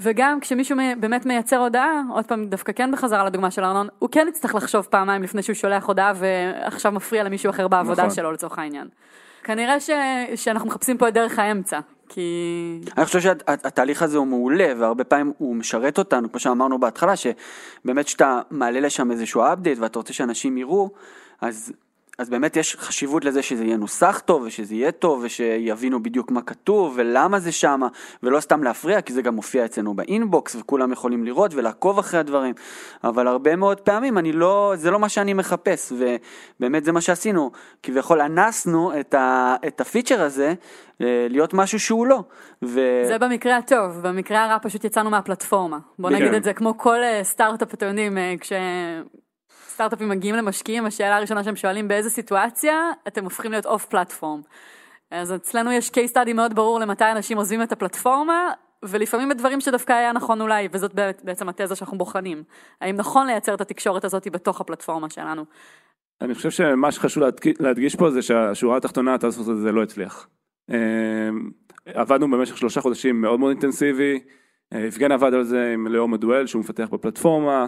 [0.00, 4.26] וגם כשמישהו באמת מייצר הודעה, עוד פעם דווקא כן בחזרה לדוגמה של ארנון, הוא כן
[4.28, 8.14] יצטרך לחשוב פעמיים לפני שהוא שולח הודעה ועכשיו מפריע למישהו אחר בעבודה נכון.
[8.14, 8.88] שלו לצורך העניין.
[9.44, 9.90] כנראה ש...
[10.34, 11.80] שאנחנו מחפשים פה את דרך האמצע,
[12.14, 12.80] כי...
[12.96, 18.06] אני חושב שהתהליך הזה הוא מעולה והרבה פעמים הוא משרת אותנו כמו שאמרנו בהתחלה שבאמת
[18.06, 20.90] כשאתה מעלה לשם איזשהו update ואתה רוצה שאנשים יראו
[21.40, 21.72] אז,
[22.18, 26.42] אז באמת יש חשיבות לזה שזה יהיה נוסח טוב ושזה יהיה טוב ושיבינו בדיוק מה
[26.42, 27.88] כתוב ולמה זה שמה
[28.22, 32.54] ולא סתם להפריע כי זה גם מופיע אצלנו באינבוקס וכולם יכולים לראות ולעקוב אחרי הדברים
[33.04, 37.50] אבל הרבה מאוד פעמים אני לא זה לא מה שאני מחפש ובאמת זה מה שעשינו
[37.82, 40.54] כביכול אנסנו את, ה, את הפיצ'ר הזה
[41.00, 42.22] אה, להיות משהו שהוא לא.
[42.64, 42.80] ו...
[43.06, 45.78] זה במקרה הטוב, במקרה הרע פשוט יצאנו מהפלטפורמה.
[45.98, 46.16] בוא כן.
[46.16, 48.52] נגיד את זה כמו כל אה, סטארט-אפ, אתם יודעים, אה, כש...
[49.74, 54.40] סטארט-אפים מגיעים למשקיעים, השאלה הראשונה שהם שואלים באיזה סיטואציה אתם הופכים להיות אוף פלטפורם.
[55.10, 59.92] אז אצלנו יש case study מאוד ברור למתי אנשים עוזבים את הפלטפורמה, ולפעמים בדברים שדווקא
[59.92, 62.42] היה נכון אולי, וזאת בעצם התזה שאנחנו בוחנים.
[62.80, 65.44] האם נכון לייצר את התקשורת הזאת בתוך הפלטפורמה שלנו?
[66.20, 67.22] אני חושב שמה שחשוב
[67.60, 70.28] להדגיש, פה זה שהשורה התחתונה, ה task force הזה לא הצליח.
[70.70, 71.28] אה,
[71.86, 74.20] עבדנו במשך שלושה חודשים מאוד מאוד אינטנסיבי,
[74.72, 77.66] אה, יבגני עבד על זה עם ליאור מדואל שהוא מפתח בפלטפורמה,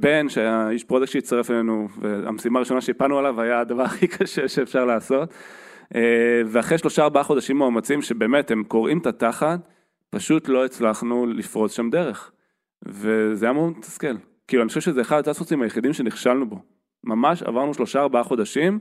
[0.00, 4.84] בן שהיה איש product שהצטרף אלינו והמשימה הראשונה שהפלנו עליו היה הדבר הכי קשה שאפשר
[4.84, 5.34] לעשות.
[5.94, 9.60] אה, ואחרי שלושה ארבעה חודשים מאומצים שבאמת הם קורעים את התחת,
[10.10, 12.32] פשוט לא הצלחנו לפרוץ שם דרך.
[12.86, 14.16] וזה היה מאוד מתסכל.
[14.48, 16.58] כאילו אני חושב שזה אחד הטספוסים היחידים שנכשלנו בו.
[17.04, 18.78] ממש עברנו שלושה ארבעה חודשים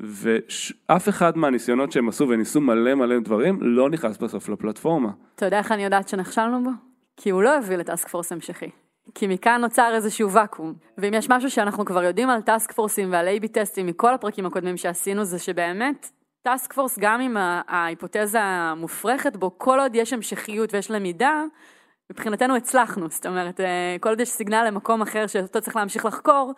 [0.00, 5.10] ואף אחד מהניסיונות שהם עשו וניסו מלא מלא דברים לא נכנס בסוף לפלטפורמה.
[5.34, 6.70] אתה יודע איך אני יודעת שנכשלנו בו?
[7.16, 8.70] כי הוא לא הביא לטאסק פורס המשכי.
[9.14, 10.74] כי מכאן נוצר איזשהו ואקום.
[10.98, 14.76] ואם יש משהו שאנחנו כבר יודעים על טאסק פורסים ועל A-B טסטים מכל הפרקים הקודמים
[14.76, 16.10] שעשינו, זה שבאמת
[16.42, 17.36] טאסק פורס, גם אם
[17.68, 21.44] ההיפותזה המופרכת בו, כל עוד יש המשכיות ויש למידה,
[22.10, 23.08] מבחינתנו הצלחנו.
[23.10, 26.52] זאת אומרת, אה, כל עוד יש סיגנל למקום אחר שאותו צריך להמשיך לחקור,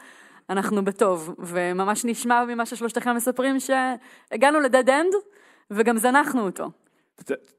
[0.50, 1.34] אנחנו בטוב.
[1.38, 5.12] וממש נשמע ממה ששלושתכם מספרים שהגענו לדד אנד,
[5.70, 6.70] וגם זנחנו אותו.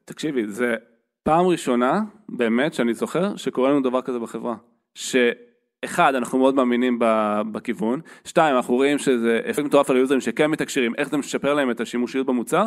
[0.04, 0.74] תקשיבי, זה
[1.22, 4.54] פעם ראשונה באמת שאני זוכר שקורה לנו דבר כזה בחברה.
[5.84, 6.98] אחד, אנחנו מאוד מאמינים
[7.52, 11.70] בכיוון, שתיים, אנחנו רואים שזה אפקט מטורף על היוזרים שכן מתקשרים, איך זה משפר להם
[11.70, 12.66] את השימושיות במוצר,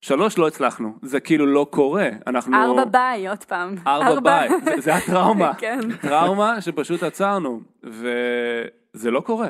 [0.00, 2.56] שלוש, לא הצלחנו, זה כאילו לא קורה, אנחנו...
[2.56, 3.74] ארבע ביי, עוד פעם.
[3.86, 5.80] ארבע ביי, זה, זה הטראומה, כן.
[6.02, 9.48] טראומה שפשוט עצרנו, וזה לא קורה.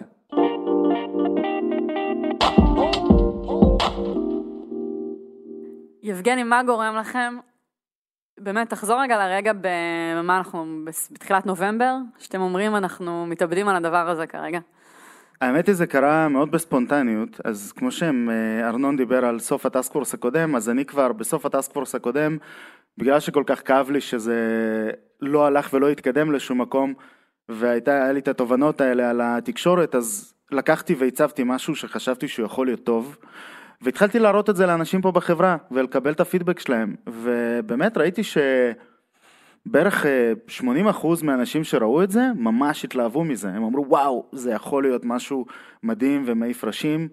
[6.02, 7.36] יבגני, מה גורם לכם?
[8.38, 14.26] באמת, תחזור רגע לרגע במה אנחנו, בתחילת נובמבר, שאתם אומרים אנחנו מתאבדים על הדבר הזה
[14.26, 14.58] כרגע.
[15.40, 20.14] האמת היא זה קרה מאוד בספונטניות, אז כמו שארנון דיבר על סוף ה task force
[20.14, 22.38] הקודם, אז אני כבר בסוף ה task force הקודם,
[22.98, 24.40] בגלל שכל כך כאב לי שזה
[25.20, 26.94] לא הלך ולא התקדם לשום מקום,
[27.48, 32.84] והיה לי את התובנות האלה על התקשורת, אז לקחתי והצבתי משהו שחשבתי שהוא יכול להיות
[32.84, 33.16] טוב,
[33.84, 38.38] והתחלתי להראות את זה לאנשים פה בחברה, ולקבל את הפידבק שלהם, ובאמת ראיתי ש...
[39.66, 40.32] בערך אה,
[40.92, 45.46] 80% מהאנשים שראו את זה ממש התלהבו מזה, הם אמרו וואו זה יכול להיות משהו
[45.82, 47.08] מדהים ומעיף ראשים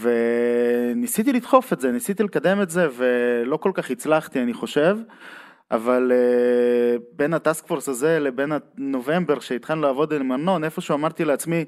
[0.00, 4.98] וניסיתי לדחוף את זה, ניסיתי לקדם את זה ולא כל כך הצלחתי אני חושב.
[5.70, 11.24] אבל אה, בין ה task force הזה לבין הנובמבר שהתחלנו לעבוד עם ארנון איפשהו אמרתי
[11.24, 11.64] לעצמי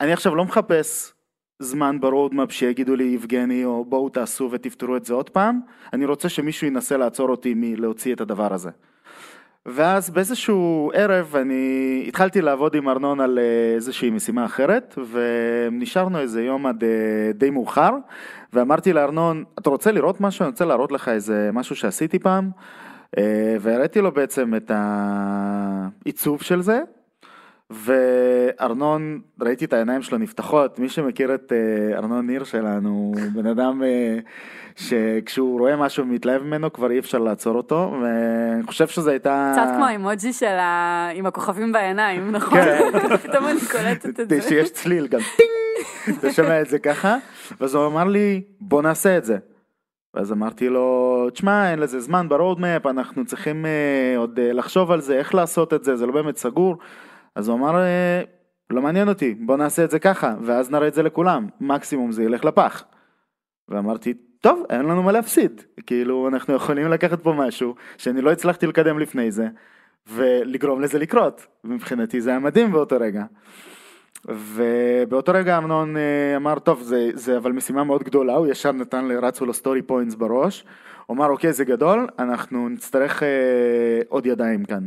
[0.00, 1.12] אני עכשיו לא מחפש
[1.58, 5.60] זמן ב roadmap שיגידו לי יבגני או בואו תעשו ותפתרו את זה עוד פעם.
[5.92, 8.70] אני רוצה שמישהו ינסה לעצור אותי מלהוציא את הדבר הזה.
[9.66, 16.44] ואז באיזשהו ערב אני התחלתי לעבוד עם ארנון על אה, איזושהי משימה אחרת ונשארנו איזה
[16.44, 17.90] יום עד אה, די מאוחר
[18.52, 20.42] ואמרתי לארנון אתה רוצה לראות משהו?
[20.42, 22.50] אני רוצה להראות לך איזה משהו שעשיתי פעם.
[23.18, 24.70] אה, והראיתי לו בעצם את
[26.04, 26.80] העיצוב של זה
[27.74, 33.46] וארנון, ראיתי את העיניים שלו נפתחות, מי שמכיר את אה, ארנון ניר שלנו, הוא בן
[33.46, 34.18] אדם אה,
[34.76, 39.52] שכשהוא רואה משהו ומתלהב ממנו כבר אי אפשר לעצור אותו, ואני חושב שזו הייתה...
[39.52, 41.08] קצת כמו האימוג'י של ה...
[41.14, 42.60] עם הכוכבים בעיניים, נכון?
[42.60, 43.18] כן.
[43.22, 44.42] פתאום אני קולטת את זה.
[44.42, 47.16] שיש צליל גם טינג, אתה שומע את זה ככה,
[47.60, 49.38] ואז הוא אמר לי בוא נעשה את זה.
[50.14, 55.18] ואז אמרתי לו, תשמע, אין לזה זמן ברודמפ, אנחנו צריכים אה, עוד לחשוב על זה,
[55.18, 56.76] איך לעשות את זה, זה לא באמת סגור.
[57.34, 58.22] אז הוא אמר, אה,
[58.70, 62.22] לא מעניין אותי, בוא נעשה את זה ככה, ואז נראה את זה לכולם, מקסימום זה
[62.22, 62.84] ילך לפח.
[63.68, 68.66] ואמרתי, טוב, אין לנו מה להפסיד, כאילו אנחנו יכולים לקחת פה משהו שאני לא הצלחתי
[68.66, 69.48] לקדם לפני זה,
[70.06, 73.24] ולגרום לזה לקרות, מבחינתי זה היה מדהים באותו רגע.
[74.28, 79.04] ובאותו רגע ארנון אה, אמר, טוב, זה, זה אבל משימה מאוד גדולה, הוא ישר נתן,
[79.08, 80.64] לי- רצו לו story points בראש,
[81.06, 83.28] הוא אמר, אוקיי, זה גדול, אנחנו נצטרך אה,
[84.08, 84.86] עוד ידיים כאן.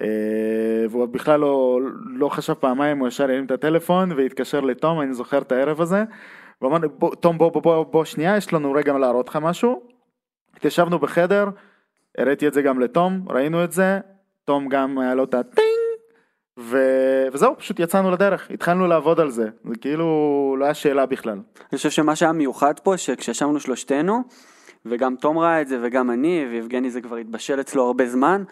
[0.00, 5.14] אה, והוא בכלל לא, לא חשב פעמיים, הוא ישר הרים את הטלפון והתקשר לתום, אני
[5.14, 6.04] זוכר את הערב הזה,
[6.62, 9.82] ואמר לי, בוא, תום בוא בוא בוא בוא שנייה, יש לנו רגע להראות לך משהו.
[10.56, 11.48] התיישבנו בחדר,
[12.18, 14.00] הראיתי את זה גם לתום, ראינו את זה,
[14.44, 15.68] תום גם היה לו את הטינג,
[16.58, 16.78] ו...
[17.32, 21.38] וזהו, פשוט יצאנו לדרך, התחלנו לעבוד על זה, זה כאילו לא היה שאלה בכלל.
[21.72, 24.22] אני חושב שמה שהיה מיוחד פה, שכשישבנו שלושתנו,
[24.86, 28.42] וגם תום ראה את זה וגם אני, ויבגני זה כבר התבשל אצלו הרבה זמן,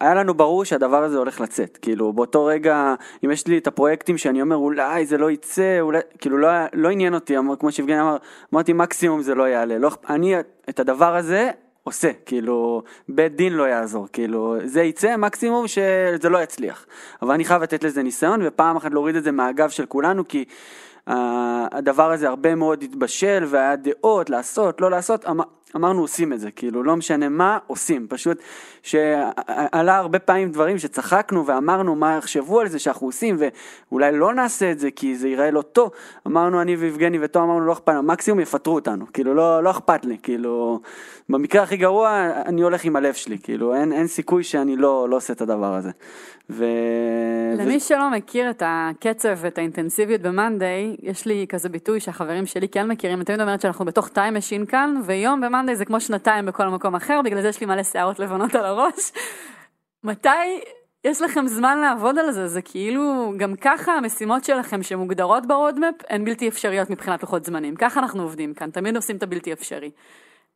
[0.00, 4.18] היה לנו ברור שהדבר הזה הולך לצאת, כאילו באותו רגע, אם יש לי את הפרויקטים
[4.18, 8.00] שאני אומר אולי זה לא יצא, אולי, כאילו לא, לא עניין אותי, אמר, כמו שיבגני
[8.00, 8.16] אמר,
[8.54, 10.34] אמרתי מקסימום זה לא יעלה, לא, אני
[10.68, 11.50] את הדבר הזה
[11.84, 16.86] עושה, כאילו בית דין לא יעזור, כאילו זה יצא מקסימום שזה לא יצליח,
[17.22, 20.44] אבל אני חייב לתת לזה ניסיון ופעם אחת להוריד את זה מהגב של כולנו כי
[21.08, 25.44] אה, הדבר הזה הרבה מאוד התבשל והיה דעות לעשות, לא לעשות, אמר,
[25.76, 28.38] אמרנו עושים את זה, כאילו לא משנה מה, עושים, פשוט
[28.82, 34.70] שעלה הרבה פעמים דברים שצחקנו ואמרנו מה יחשבו על זה שאנחנו עושים ואולי לא נעשה
[34.70, 35.90] את זה כי זה ייראה לא טוב,
[36.26, 40.04] אמרנו אני ויבגני ותום אמרנו לא אכפת, לנו, מקסימום יפטרו אותנו, כאילו לא, לא אכפת
[40.04, 40.80] לי, כאילו
[41.28, 45.16] במקרה הכי גרוע אני הולך עם הלב שלי, כאילו אין, אין סיכוי שאני לא, לא
[45.16, 45.90] עושה את הדבר הזה.
[46.50, 46.64] ו...
[47.58, 52.68] למי שלא מכיר את הקצב ואת האינטנסיביות ב Monday, יש לי כזה ביטוי שהחברים שלי
[52.68, 56.00] כן מכירים, אני תמיד אומרת שאנחנו בתוך time machine כאן, ויום ב Monday זה כמו
[56.00, 59.12] שנתיים בכל מקום אחר, בגלל זה יש לי מלא שערות לבנות על הראש.
[60.04, 60.60] מתי
[61.04, 62.48] יש לכם זמן לעבוד על זה?
[62.48, 67.76] זה כאילו, גם ככה המשימות שלכם שמוגדרות ב roadmap הן בלתי אפשריות מבחינת לוחות זמנים.
[67.76, 69.90] ככה אנחנו עובדים כאן, תמיד עושים את הבלתי אפשרי.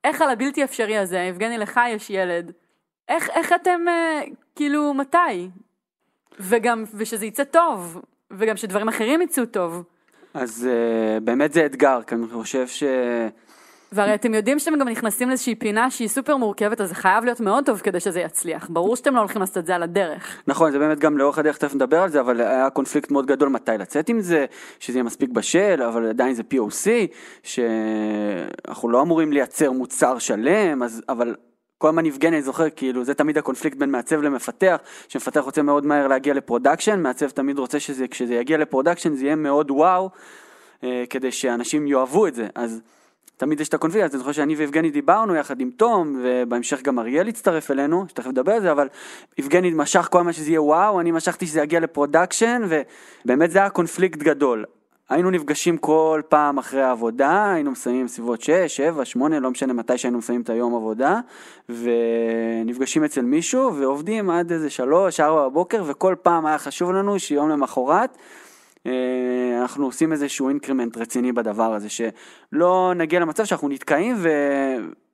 [0.04, 2.52] איך על הבלתי אפשרי הזה, יבגני לך יש ילד,
[3.08, 4.20] איך, איך אתם, אה,
[4.56, 5.48] כאילו, מתי?
[6.40, 9.84] וגם, ושזה יצא טוב, וגם שדברים אחרים יצאו טוב.
[10.34, 12.82] אז uh, באמת זה אתגר, כי אני חושב ש...
[13.92, 17.40] והרי אתם יודעים שאתם גם נכנסים לאיזושהי פינה שהיא סופר מורכבת, אז זה חייב להיות
[17.40, 18.68] מאוד טוב כדי שזה יצליח.
[18.70, 20.42] ברור שאתם לא הולכים לעשות את זה על הדרך.
[20.46, 23.48] נכון, זה באמת גם לאורך הדרך תכף נדבר על זה, אבל היה קונפליקט מאוד גדול
[23.48, 24.46] מתי לצאת עם זה,
[24.80, 26.86] שזה יהיה מספיק בשל, אבל עדיין זה POC,
[27.42, 31.34] שאנחנו לא אמורים לייצר מוצר שלם, אז, אבל
[31.78, 34.76] כל הזמן יבגני, אני זוכר, כאילו, זה תמיד הקונפליקט בין מעצב למפתח,
[35.08, 39.14] שמפתח רוצה מאוד מהר להגיע ל production, מעצב תמיד רוצה שזה, כשזה יגיע ל production
[39.14, 40.10] זה יהיה מאוד וואו,
[40.84, 42.80] אה, כדי שאנשים יאהבו את זה, אז
[43.38, 46.98] תמיד יש את הקונפליקט, אז אני זוכר שאני ויבגני דיברנו יחד עם תום, ובהמשך גם
[46.98, 48.88] אריאל הצטרף אלינו, שתכף נדבר על זה, אבל
[49.38, 52.62] יבגני משך כל הזמן שזה יהיה וואו, אני משכתי שזה יגיע ל production,
[53.24, 54.64] ובאמת זה היה קונפליקט גדול.
[55.08, 59.98] היינו נפגשים כל פעם אחרי העבודה, היינו מסיימים סביבות 6, 7, 8, לא משנה מתי
[59.98, 61.20] שהיינו מסיימים את היום עבודה,
[61.68, 67.48] ונפגשים אצל מישהו ועובדים עד איזה 3, 4 בבוקר, וכל פעם היה חשוב לנו שיום
[67.48, 68.16] למחרת
[69.62, 74.28] אנחנו עושים איזשהו אינקרימנט רציני בדבר הזה, שלא נגיע למצב שאנחנו נתקעים ו...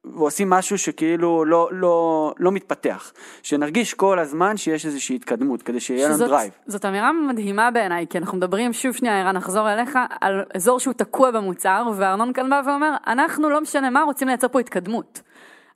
[0.04, 6.08] ועושים משהו שכאילו לא, לא, לא מתפתח, שנרגיש כל הזמן שיש איזושהי התקדמות, כדי שיהיה
[6.08, 6.52] לנו drive.
[6.66, 10.94] זאת אמירה מדהימה בעיניי, כי אנחנו מדברים, שוב שנייה, ערן, נחזור אליך, על אזור שהוא
[10.94, 15.22] תקוע במוצר, וארנון כאן בא ואומר, אנחנו לא משנה מה, רוצים לייצר פה התקדמות.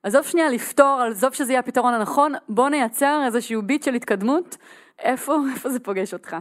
[0.03, 4.57] עזוב שנייה לפתור, עזוב שזה יהיה הפתרון הנכון, בוא נייצר איזשהו ביט של התקדמות,
[4.99, 6.37] איפה, איפה זה פוגש אותך?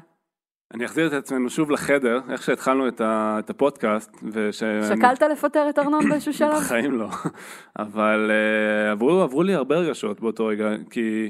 [0.74, 4.18] אני אחזיר את עצמנו שוב לחדר, איך שהתחלנו את, הפודקאסט.
[4.32, 4.98] ושאני...
[4.98, 6.58] שקלת לפטר את ארנון באיזשהו שלב?
[6.58, 7.10] בחיים לא.
[7.80, 11.30] אבל uh, עברו, עברו לי הרבה רגשות באותו רגע, כי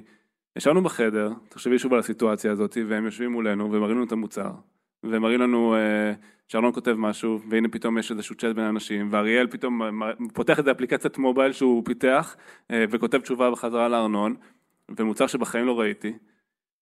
[0.55, 4.51] ישבנו בחדר, תחשבי שוב על הסיטואציה הזאת, והם יושבים מולנו ומראים לנו את המוצר.
[5.03, 9.81] ומראים לנו uh, שארנון כותב משהו, והנה פתאום יש איזשהו צ'אט בין אנשים, ואריאל פתאום
[10.33, 12.35] פותח את האפליקציית מובייל שהוא פיתח,
[12.71, 14.35] uh, וכותב תשובה בחזרה לארנון,
[14.97, 16.13] ומוצר שבחיים לא ראיתי.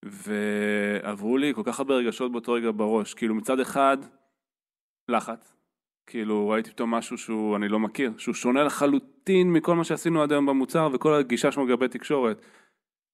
[0.06, 3.98] ועברו לי כל כך הרבה רגשות באותו רגע בראש, כאילו מצד אחד,
[5.10, 5.54] לחץ,
[6.08, 10.32] כאילו ראיתי פתאום משהו שהוא אני לא מכיר, שהוא שונה לחלוטין מכל מה שעשינו עד
[10.32, 12.46] היום במוצר וכל הגישה שלנו לגבי תקשורת.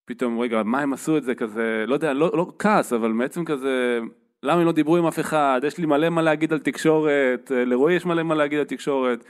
[0.05, 3.45] פתאום רגע, מה הם עשו את זה כזה, לא יודע, לא, לא כעס, אבל בעצם
[3.45, 3.99] כזה,
[4.43, 7.95] למה הם לא דיברו עם אף אחד, יש לי מלא מה להגיד על תקשורת, לרועי
[7.95, 9.25] יש מלא מה להגיד על תקשורת,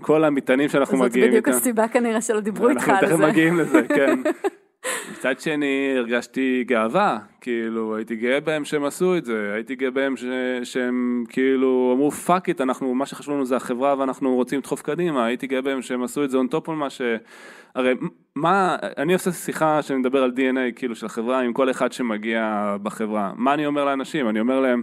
[0.00, 1.36] כל המטענים שאנחנו מגיעים איתם.
[1.36, 3.06] זאת בדיוק הסיבה כנראה שלא דיברו איתך על זה.
[3.06, 4.22] אנחנו תכף מגיעים לזה, כן.
[5.12, 10.16] מצד שני הרגשתי גאווה, כאילו הייתי גאה בהם שהם עשו את זה, הייתי גאה בהם
[10.16, 10.24] ש...
[10.64, 15.24] שהם כאילו אמרו fuck it, אנחנו, מה שחשוב לנו זה החברה ואנחנו רוצים לדחוף קדימה,
[15.26, 17.02] הייתי גאה בהם שהם עשו את זה on top על מה ש...
[17.74, 17.94] הרי
[18.36, 22.76] מה, אני עושה שיחה שאני מדבר על DNA כאילו של החברה עם כל אחד שמגיע
[22.82, 24.28] בחברה, מה אני אומר לאנשים?
[24.28, 24.82] אני אומר להם,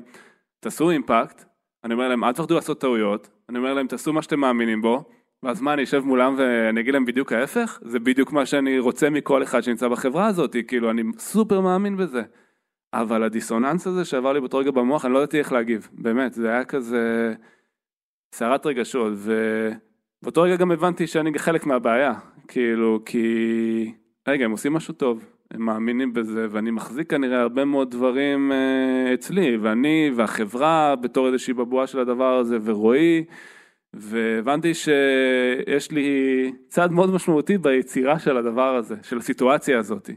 [0.60, 1.46] תעשו impact,
[1.84, 5.04] אני אומר להם אל תפחדו לעשות טעויות, אני אומר להם תעשו מה שאתם מאמינים בו,
[5.44, 7.80] ואז מה, אני אשב מולם ואני אגיד להם בדיוק ההפך?
[7.82, 12.22] זה בדיוק מה שאני רוצה מכל אחד שנמצא בחברה הזאת, כאילו, אני סופר מאמין בזה.
[12.94, 16.50] אבל הדיסוננס הזה שעבר לי באותו רגע במוח, אני לא ידעתי איך להגיב, באמת, זה
[16.50, 17.34] היה כזה
[18.36, 22.14] סערת רגשות, ובאותו רגע גם הבנתי שאני חלק מהבעיה,
[22.48, 23.94] כאילו, כי,
[24.28, 29.14] רגע, הם עושים משהו טוב, הם מאמינים בזה, ואני מחזיק כנראה הרבה מאוד דברים uh,
[29.14, 33.24] אצלי, ואני והחברה בתור איזושהי בבואה של הדבר הזה, ורועי,
[33.94, 40.10] והבנתי שיש לי צד מאוד משמעותי ביצירה של הדבר הזה, של הסיטואציה הזאת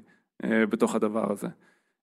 [0.44, 1.48] אה, בתוך הדבר הזה.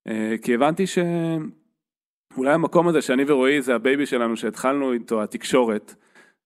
[0.08, 5.95] אה, כי הבנתי שאולי המקום הזה שאני ורועי זה ה baby שלנו שהתחלנו איתו, התקשורת,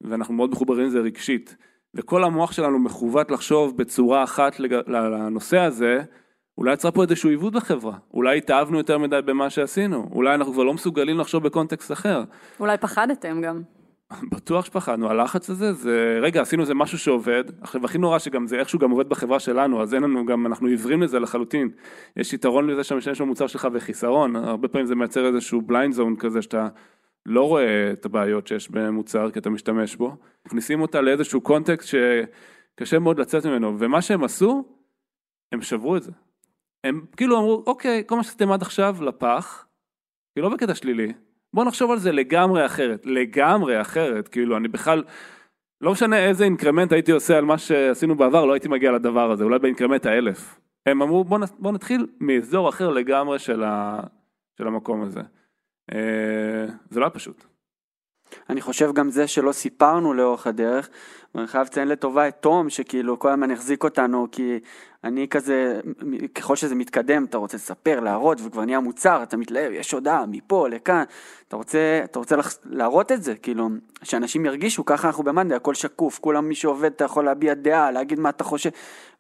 [0.02, 1.56] ואנחנו מאוד מחוברים לזה רגשית,
[1.96, 6.02] וכל המוח שלנו מכוון לחשוב בצורה אחת לנושא הזה,
[6.58, 10.64] אולי יצרה פה איזשהו עיוות בחברה, אולי התאהבנו יותר מדי במה שעשינו, אולי אנחנו כבר
[10.64, 12.24] לא מסוגלים לחשוב ב context אחר.
[12.60, 13.62] אולי פחדתם גם.
[14.32, 18.60] בטוח שפחדנו, הלחץ הזה, זה, רגע, עשינו איזה משהו שעובד, עכשיו הכי נורא שגם זה
[18.60, 21.70] איכשהו גם עובד בחברה שלנו, אז אין לנו גם, אנחנו עיוורים לזה לחלוטין.
[22.18, 26.42] יש יתרון לזה שהמשתמש במוצר שלך וחיסרון, הרבה פעמים זה מייצר איזשהו blind zone כזה
[26.42, 26.68] שאתה
[27.26, 33.00] לא רואה את הבעיות שיש במוצר כי אתה משתמש בו, מכניסים אותה לאיזשהו context שקשה
[33.00, 34.66] מאוד לצאת ממנו, ומה שהם עשו,
[35.52, 36.12] הם שברו את זה.
[36.84, 39.66] הם כאילו אמרו, אוקיי, כל מה שעשיתם עד עכשיו לפח,
[40.34, 41.14] כאילו לא בקטע שלילי,
[41.54, 45.04] בוא נחשוב על זה לגמרי אחרת, לגמרי אחרת, כאילו אני בכלל,
[45.82, 49.44] לא משנה איזה increment הייתי עושה על מה שעשינו בעבר, לא הייתי מגיע לדבר הזה,
[49.44, 50.60] אולי ב increment האלף.
[50.86, 54.00] הם אמרו בוא, בוא נתחיל מאזור אחר לגמרי של, ה,
[54.58, 55.22] של המקום הזה.
[55.94, 57.44] אה, זה לא היה פשוט.
[58.50, 60.90] אני חושב גם זה שלא סיפרנו לאורך הדרך,
[61.36, 64.60] ואני חייב לציין לטובה את תום, שכאילו כל הזמן החזיק אותנו, כי
[65.04, 65.82] אני כזה,
[66.36, 70.68] ככל שזה מתקדם, אתה רוצה לספר, להראות, וכבר נהיה מוצר, אתה מתלהב, יש הודעה מפה
[70.70, 71.04] לכאן,
[71.48, 72.36] אתה רוצה, אתה רוצה
[72.66, 73.70] להראות את זה, כאילו,
[74.04, 78.20] שאנשים ירגישו, ככה אנחנו במאנדי, הכל שקוף, כולם מי שעובד, אתה יכול להביע דעה, להגיד
[78.20, 78.70] מה אתה חושב,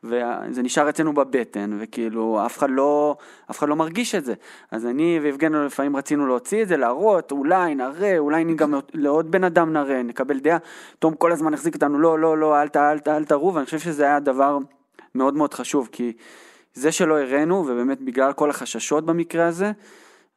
[0.03, 3.16] וזה נשאר אצלנו בבטן, וכאילו, אף אחד לא,
[3.51, 4.34] אף אחד לא מרגיש את זה.
[4.72, 9.43] אז אני ויבגנו לפעמים רצינו להוציא את זה, להראות, אולי נראה, אולי גם לעוד בן
[9.43, 10.58] אדם נראה, נקבל דעה.
[10.99, 13.80] תום כל הזמן החזיק אותנו, לא, לא, לא, אל, אל, אל, אל תראו, ואני חושב
[13.80, 14.58] שזה היה דבר
[15.16, 16.14] מאוד מאוד חשוב, כי
[16.74, 19.72] זה שלא הראינו, ובאמת בגלל כל החששות במקרה הזה,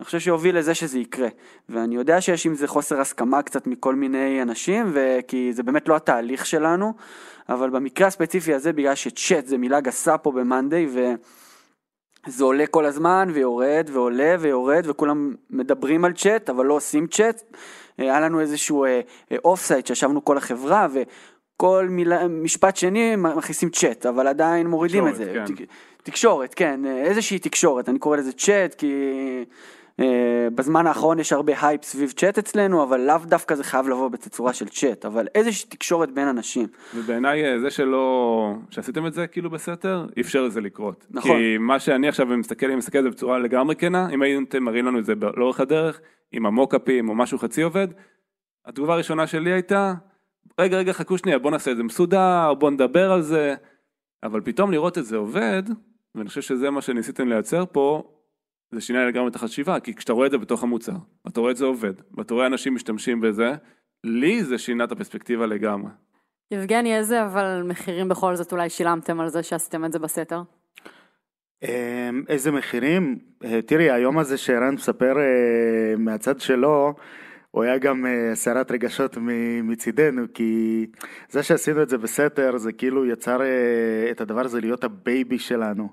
[0.00, 1.28] אני חושב שיוביל לזה שזה יקרה.
[1.68, 4.94] ואני יודע שיש עם זה חוסר הסכמה קצת מכל מיני אנשים,
[5.28, 6.94] כי זה באמת לא התהליך שלנו,
[7.48, 10.86] אבל במקרה הספציפי הזה, בגלל שצ'אט זה מילה גסה פה במאנדיי,
[12.26, 17.42] וזה עולה כל הזמן ויורד ועולה ויורד, וכולם מדברים על צ'אט, אבל לא עושים צ'אט.
[17.98, 18.84] היה לנו איזשהו
[19.44, 20.86] off uh, site שישבנו כל החברה,
[21.56, 25.32] וכל מילה, משפט שני מכניסים צ'אט, אבל עדיין מורידים את זה.
[25.34, 25.64] כן.
[26.02, 28.92] תקשורת, כן, איזושהי תקשורת, אני קורא לזה צ'אט, כי
[30.00, 30.04] uh,
[30.54, 34.52] בזמן האחרון יש הרבה הייפ סביב צ'אט אצלנו, אבל לאו דווקא זה חייב לבוא בתצורה
[34.52, 36.66] של צ'אט, אבל איזושהי תקשורת בין אנשים.
[36.94, 41.06] ובעיניי אה, זה שלא, שעשיתם את זה כאילו בסתר, אפשר לזה לקרות.
[41.10, 41.36] נכון.
[41.36, 44.86] כי מה שאני עכשיו מסתכל, אני מסתכל על זה בצורה לגמרי כנה, אם הייתם מראים
[44.86, 46.00] לנו את זה לאורך הדרך,
[46.32, 47.88] עם המוקאפים או משהו חצי עובד,
[48.66, 49.94] התגובה הראשונה שלי הייתה,
[50.60, 53.54] רגע רגע חכו שנייה בוא נעשה את זה מסודר, בוא נדבר על זה,
[54.22, 55.62] אבל פתאום לראות את זה עובד,
[56.14, 58.02] ואני חושב שזה מה שניסיתם לייצר פה,
[58.72, 61.56] זה שינה לגמרי את החשיבה, כי כשאתה רואה את זה בתוך המוצר, ואתה רואה את
[61.56, 63.54] זה עובד, ואתה רואה אנשים משתמשים בזה,
[64.04, 65.90] לי זה שינה את הפרספקטיבה לגמרי.
[66.50, 70.42] יבגני, איזה אבל מחירים בכל זאת אולי שילמתם על זה שעשיתם את זה בסתר?
[71.62, 73.18] אמ, איזה מחירים?
[73.44, 76.94] אה, תראי, היום הזה שערן מספר אה, מהצד שלו,
[77.56, 79.16] הוא היה גם אה, סערת רגשות
[79.62, 80.86] מצידנו, כי
[81.28, 83.40] זה שעשינו את זה בסתר, זה כאילו יצר
[84.10, 85.88] את הדבר הזה להיות ה baby שלנו.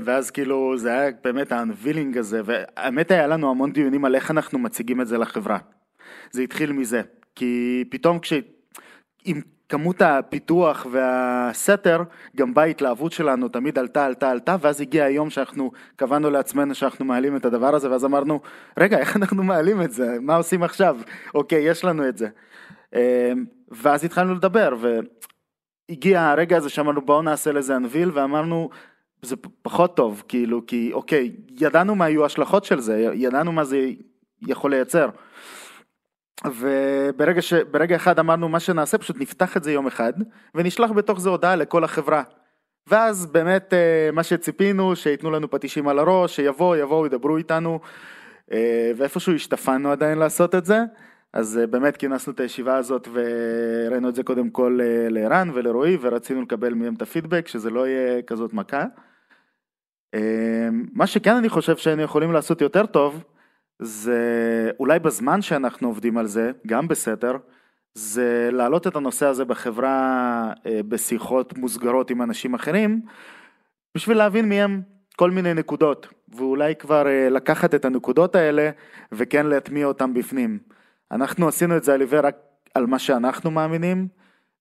[0.00, 4.30] ואז כאילו זה היה באמת ה unveiling הזה, והאמת היה לנו המון דיונים על איך
[4.30, 5.58] אנחנו מציגים את זה לחברה.
[6.30, 7.02] זה התחיל מזה,
[7.34, 8.32] כי פתאום כש...
[9.24, 12.02] עם כמות הפיתוח והסתר,
[12.36, 17.04] גם באה ההתלהבות שלנו תמיד עלתה, עלתה, עלתה, ואז הגיע היום שאנחנו קבענו לעצמנו שאנחנו
[17.04, 18.40] מעלים את הדבר הזה, ואז אמרנו,
[18.78, 20.16] רגע, איך אנחנו מעלים את זה?
[20.20, 20.96] מה עושים עכשיו?
[21.34, 22.28] אוקיי, יש לנו את זה.
[22.94, 23.00] אמ,
[23.70, 24.76] ואז התחלנו לדבר,
[25.90, 28.70] והגיע הרגע הזה שאמרנו בואו נעשה לזה אנביל, ואמרנו,
[29.22, 33.90] זה פחות טוב, כאילו, כי אוקיי, ידענו מה היו ההשלכות של זה, ידענו מה זה
[34.42, 35.08] יכול לייצר.
[36.46, 37.52] וברגע ש...
[37.54, 40.12] ברגע אחד אמרנו מה שנעשה פשוט נפתח את זה יום אחד
[40.54, 42.22] ונשלח בתוך זה הודעה לכל החברה.
[42.88, 47.80] ואז באמת אה, מה שציפינו שייתנו לנו פטישים על הראש, שיבואו, יבואו, ידברו איתנו
[48.52, 50.80] אה, ואיפשהו השתפנו עדיין לעשות את זה.
[51.32, 54.80] אז אה, באמת כינסנו את הישיבה הזאת וראינו את זה קודם כל
[55.10, 58.84] לערן ולרועי ורצינו לקבל מהם את הפידבק שזה לא יהיה כזאת מכה.
[60.92, 63.24] מה שכן אני חושב שהיינו יכולים לעשות יותר טוב
[63.78, 64.20] זה
[64.80, 67.36] אולי בזמן שאנחנו עובדים על זה, גם בסתר,
[67.94, 73.00] זה להעלות את הנושא הזה בחברה אה, בשיחות מוסגרות עם אנשים אחרים,
[73.94, 74.82] בשביל להבין מהם
[75.16, 78.70] כל מיני נקודות, ואולי כבר אה, לקחת את הנקודות האלה
[79.12, 80.58] וכן להטמיע אותם בפנים.
[81.12, 82.36] אנחנו עשינו את זה על עיוור רק
[82.74, 84.08] על מה שאנחנו מאמינים,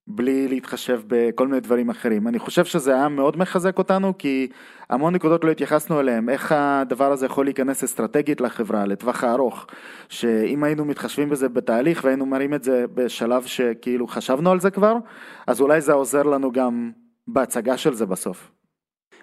[0.07, 2.27] בלי להתחשב בכל מיני דברים אחרים.
[2.27, 4.47] אני חושב שזה היה מאוד מחזק אותנו כי
[4.89, 9.67] המון נקודות לא התייחסנו אליהן, איך הדבר הזה יכול להיכנס אסטרטגית לחברה, לטווח הארוך,
[10.09, 14.97] שאם היינו מתחשבים בזה בתהליך והיינו מראים את זה בשלב שכאילו חשבנו על זה כבר,
[15.47, 16.91] אז אולי זה עוזר לנו גם
[17.27, 18.51] בהצגה של זה בסוף.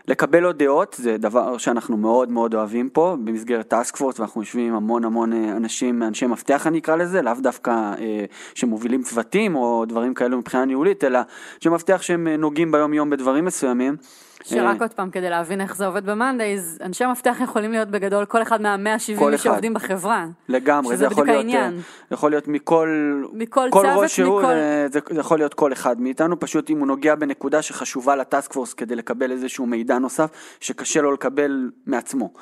[0.08, 4.68] לקבל עוד דעות זה דבר שאנחנו מאוד מאוד אוהבים פה במסגרת טאסק פורס ואנחנו יושבים
[4.68, 8.24] עם המון המון אה, אנשים, אנשי מפתח אני אקרא לזה, לאו דווקא אה,
[8.54, 11.20] שמובילים צוותים או דברים כאלו מבחינה ניהולית, אלא
[11.60, 13.96] שמפתח שהם אה, נוגעים ביום יום בדברים מסוימים.
[14.44, 18.42] שרק עוד פעם, כדי להבין איך זה עובד במאנדייז, אנשי המפתח יכולים להיות בגדול כל
[18.42, 20.26] אחד מה-170 שעובדים בחברה.
[20.48, 21.80] לגמרי, זה יכול להיות, עניין.
[22.10, 22.88] יכול להיות מכל,
[23.32, 24.54] מכל כל צוות, ראש שהוא, מכל...
[24.92, 28.74] זה יכול להיות כל אחד מאיתנו, פשוט אם הוא נוגע בנקודה שחשובה ל task force
[28.74, 30.30] כדי לקבל איזשהו מידע נוסף,
[30.60, 32.32] שקשה לו לקבל מעצמו.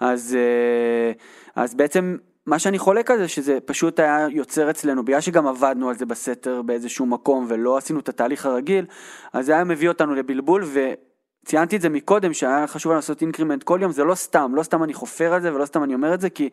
[0.00, 0.36] אז,
[1.56, 5.88] אז בעצם מה שאני חולק על זה שזה פשוט היה יוצר אצלנו, בגלל שגם עבדנו
[5.88, 8.84] על זה בסתר באיזשהו מקום ולא עשינו את התהליך הרגיל,
[9.32, 10.64] אז זה היה מביא אותנו לבלבול.
[11.48, 14.82] ציינתי את זה מקודם שהיה חשוב לעשות increment כל יום, זה לא סתם, לא סתם
[14.82, 16.48] אני חופר על זה ולא סתם אני אומר את זה, כי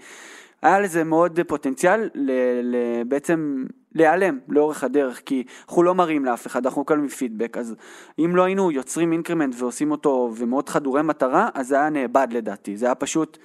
[0.61, 2.31] היה לזה מאוד פוטנציאל ל,
[2.61, 3.65] ל, בעצם
[3.95, 7.75] להיעלם לאורך הדרך, כי אנחנו לא מראים לאף אחד, אנחנו מקבלים פידבק, אז
[8.19, 12.77] אם לא היינו יוצרים increment ועושים אותו ומאוד חדורי מטרה, אז זה היה נאבד לדעתי,
[12.77, 13.37] זה היה פשוט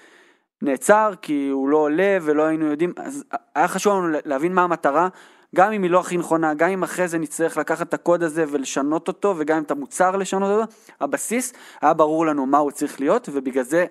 [0.63, 3.25] נעצר כי הוא לא עולה ולא היינו יודעים, אז
[3.55, 5.09] היה חשוב לנו להבין מה המטרה.
[5.57, 8.45] גם אם היא לא הכי נכונה, גם אם אחרי זה נצטרך לקחת את הקוד הזה
[8.51, 13.01] ולשנות אותו, וגם אם את המוצר לשנות אותו, הבסיס היה ברור לנו מה הוא צריך
[13.01, 13.87] להיות, ובגלל זה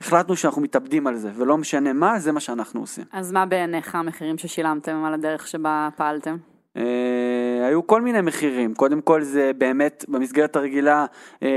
[0.00, 3.04] החלטנו שאנחנו מתאבדים על זה, ולא משנה מה, זה מה שאנחנו עושים.
[3.12, 6.36] אז מה בעיניך המחירים ששילמתם על הדרך שבה פעלתם?
[6.76, 11.06] אה, היו כל מיני מחירים, קודם כל זה באמת במסגרת הרגילה
[11.42, 11.48] אה,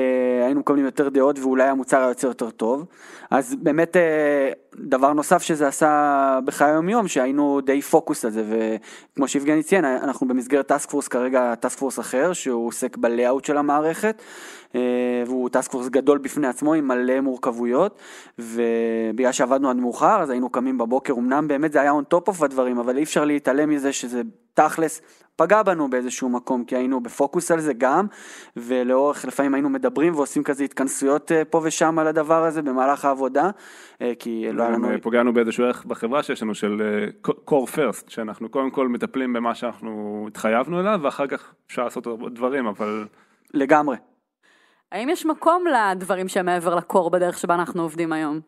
[0.45, 2.86] היינו מקבלים יותר דעות ואולי המוצר היה יוצא יותר טוב,
[3.32, 8.43] אז באמת אה, דבר נוסף שזה עשה בחיי היום יום, שהיינו די פוקוס על זה,
[8.49, 13.45] וכמו שיבגני ציין, אנחנו במסגרת task force כרגע, task force אחר, שהוא עוסק ב layout
[13.45, 14.22] של המערכת,
[15.28, 17.99] והוא טאסק פורס גדול בפני עצמו עם מלא מורכבויות,
[18.39, 22.45] ובגלל שעבדנו עד מאוחר, אז היינו קמים בבוקר, אמנם באמת זה היה on top of
[22.45, 24.22] הדברים, אבל אי אפשר להתעלם מזה שזה
[24.53, 25.01] תכלס
[25.36, 28.05] פגע בנו באיזשהו מקום, כי היינו בפוקוס על זה גם,
[28.57, 33.49] ולאורך, לפעמים היינו מדברים ועושים כזה התכנסויות אה, פה ושם על הדבר הזה במהלך העבודה,
[34.01, 34.89] אה, כי לא היה לנו...
[34.89, 39.34] אה, פוגענו באיזשהו ערך בחברה שיש לנו של אה, core first, שאנחנו קודם כל מטפלים
[39.34, 43.05] במה שאנחנו התחייבנו אליו, ואחר כך אפשר לעשות דברים, אבל
[43.53, 43.95] לגמרי.
[44.91, 48.39] האם יש מקום לדברים שהם מעבר לקור בדרך שבה אנחנו עובדים היום?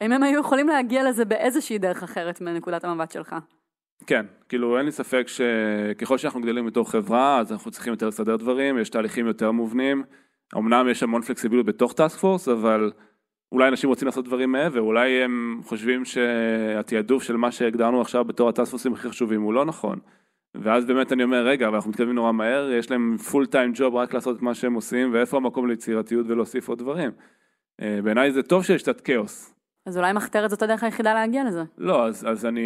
[0.00, 3.36] האם הם היו יכולים להגיע לזה באיזושהי דרך אחרת מנקודת המבט שלך?
[4.06, 8.36] כן, כאילו אין לי ספק שככל שאנחנו גדלים בתור חברה, אז אנחנו צריכים יותר לסדר
[8.36, 10.04] דברים, יש תהליכים יותר מובנים.
[10.56, 12.92] אמנם יש המון פלקסיביליות בתוך טאסק פורס, אבל
[13.52, 18.48] אולי אנשים רוצים לעשות דברים מעבר, אולי הם חושבים שהתעדוף של מה שהגדרנו עכשיו בתור
[18.48, 19.98] הטאסק פורסים הכי חשובים הוא לא נכון.
[20.62, 23.94] ואז באמת אני אומר, רגע, אבל אנחנו מתקדמים נורא מהר, יש להם full time job
[23.94, 27.10] רק לעשות את מה שהם עושים, ואיפה המקום ליצירתיות ולהוסיף עוד דברים.
[27.82, 31.62] אה, בעיניי זה טוב שיש קצת כאוס, אז אולי מחתרת זאת הדרך היחידה להגיע לזה.
[31.78, 32.60] לא, אז, אז אני...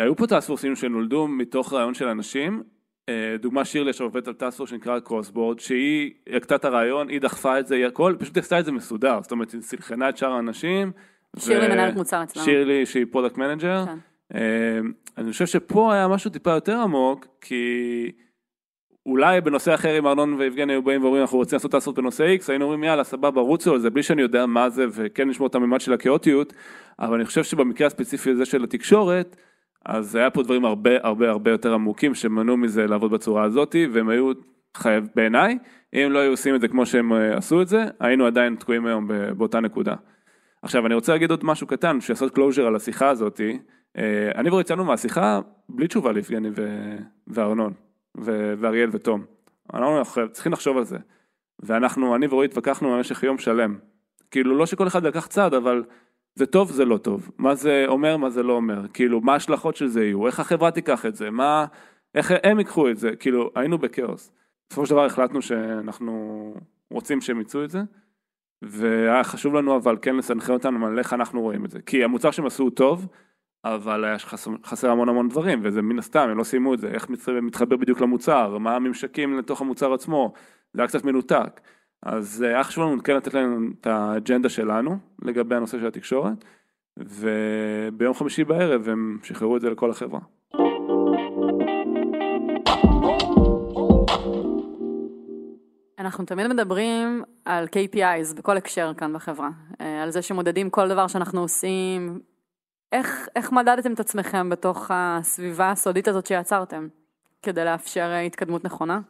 [0.00, 2.62] היו פה טאסק פורסים שנולדו מתוך רעיון של אנשים.
[3.08, 7.20] אה, דוגמה שירלי שעובדת על task force שנקרא cross board, שהיא הגתה את הרעיון, היא
[7.20, 9.18] דחפה את זה, היא הכל, פשוט עשתה את זה מסודר.
[9.22, 10.92] זאת אומרת, היא סנכרנה את שאר האנשים.
[11.38, 12.44] שירלי ו- מנהלת מוצר אצלנו.
[12.44, 13.84] שירלי שהיא product manager.
[13.86, 13.98] כן.
[14.34, 14.78] אה,
[15.18, 18.12] אני חושב שפה היה משהו טיפה יותר עמוק, כי
[19.06, 22.44] אולי בנושא אחר אם ארנון ויבגני היו באים ואומרים אנחנו רוצים לעשות לעשות בנושא X,
[22.48, 25.54] היינו אומרים יאללה סבבה רוצו על זה בלי שאני יודע מה זה וכן לשמור את
[25.54, 26.52] הממד של הכאוטיות,
[26.98, 29.36] אבל אני חושב שבמקרה הספציפי הזה של התקשורת,
[29.86, 34.08] אז היה פה דברים הרבה הרבה הרבה יותר עמוקים שמנעו מזה לעבוד בצורה הזאתי, והם
[34.08, 34.32] היו
[34.76, 35.58] חייב בעיניי,
[35.94, 38.86] אם לא היו עושים את זה כמו שהם אה, עשו את זה, היינו עדיין תקועים
[38.86, 39.94] היום באותה נקודה.
[40.62, 43.58] עכשיו אני רוצה להגיד עוד משהו קטן, בשביל לעשות closure על השיחה הזאתי,
[44.34, 46.48] אני כבר יצאנו מהשיחה בלי תשובה ליבגני
[47.26, 47.72] וארנון.
[48.60, 49.24] ואריאל ותום.
[49.74, 50.98] אנחנו צריכים לחשוב על זה.
[51.62, 53.78] ואנחנו, אני ורועי התווכחנו במשך יום שלם.
[54.30, 55.84] כאילו, לא שכל אחד לקח צעד, אבל
[56.34, 57.30] זה טוב, זה לא טוב.
[57.38, 58.88] מה זה אומר, מה זה לא אומר.
[58.92, 61.66] כאילו, מה ההשלכות של זה יהיו, איך החברה תיקח את זה, מה,
[62.14, 63.16] איך הם ייקחו את זה.
[63.16, 64.32] כאילו, היינו בכאוס.
[64.68, 66.54] בסופו של דבר החלטנו שאנחנו
[66.90, 67.82] רוצים שהם יצאו את זה,
[68.62, 71.82] והיה חשוב לנו אבל כן לסנכרן אותנו על איך אנחנו רואים את זה.
[71.82, 73.06] כי המוצר שהם עשו הוא טוב,
[73.64, 76.88] אבל היה חסר, חסר המון המון דברים, וזה מן הסתם, הם לא סיימו את זה,
[76.88, 80.32] איך מתחבר, מתחבר בדיוק למוצר, מה הממשקים לתוך המוצר עצמו,
[80.72, 81.60] זה היה קצת מנותק.
[82.02, 86.44] אז היה חשוב לנו כן לתת להם את האג'נדה שלנו לגבי הנושא של התקשורת,
[86.98, 90.20] וביום חמישי בערב הם שחררו את זה לכל החברה.
[95.98, 99.50] אנחנו תמיד מדברים על KPIs בכל הקשר כאן בחברה,
[99.80, 102.20] אה, על זה שמודדים כל דבר שאנחנו עושים.
[102.92, 106.88] איך, איך מדדתם את עצמכם בתוך הסביבה הסודית הזאת שיצרתם,
[107.42, 109.00] כדי לאפשר אה, התקדמות נכונה?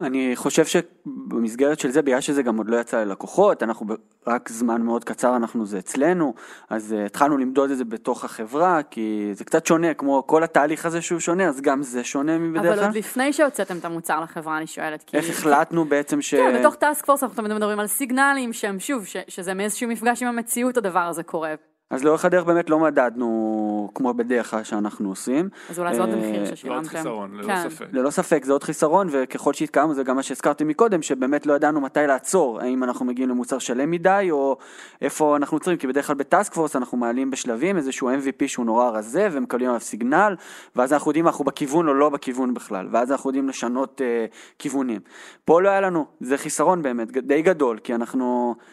[0.00, 3.86] אני חושב שבמסגרת של זה, בגלל שזה גם עוד לא יצא ללקוחות, אנחנו
[4.26, 6.34] רק זמן מאוד קצר, אנחנו זה אצלנו,
[6.70, 10.86] אז uh, התחלנו למדוד את זה בתוך החברה, כי זה קצת שונה, כמו כל התהליך
[10.86, 12.84] הזה שהוא שונה, אז גם זה שונה מבדרך אבל כלל.
[12.84, 15.02] עוד לפני שהוצאתם את המוצר לחברה, אני שואלת.
[15.02, 15.16] כי...
[15.16, 16.34] איך החלטנו בעצם ש...
[16.34, 20.22] כן, בתוך טאסק פורס אנחנו תמיד מדברים על סיגנלים שהם שוב, ש, שזה מאיזשהו מפגש
[20.22, 21.54] עם המציאות הדבר הזה קורה.
[21.90, 25.48] אז לאורך הדרך באמת לא מדדנו כמו בדרך כלל שאנחנו עושים.
[25.70, 26.88] אז אולי זה עוד אה, מחיר לא עוד ששילמתם.
[26.88, 27.70] חיסרון, ללא כן.
[27.70, 27.86] ספק.
[27.92, 31.80] ללא ספק זה עוד חיסרון וככל שהתקדמנו זה גם מה שהזכרתי מקודם שבאמת לא ידענו
[31.80, 34.56] מתי לעצור האם אנחנו מגיעים למוצר שלם מדי או
[35.02, 38.90] איפה אנחנו עוצרים כי בדרך כלל בטאסק פורס אנחנו מעלים בשלבים איזשהו MVP שהוא נורא
[38.90, 40.36] רזה ומקבלים עליו סיגנל
[40.76, 44.34] ואז אנחנו יודעים אם אנחנו בכיוון או לא בכיוון בכלל ואז אנחנו יודעים לשנות uh,
[44.58, 45.00] כיוונים.
[45.44, 48.64] פה לא היה לנו זה חיסרון באמת די גדול כי אנחנו אה,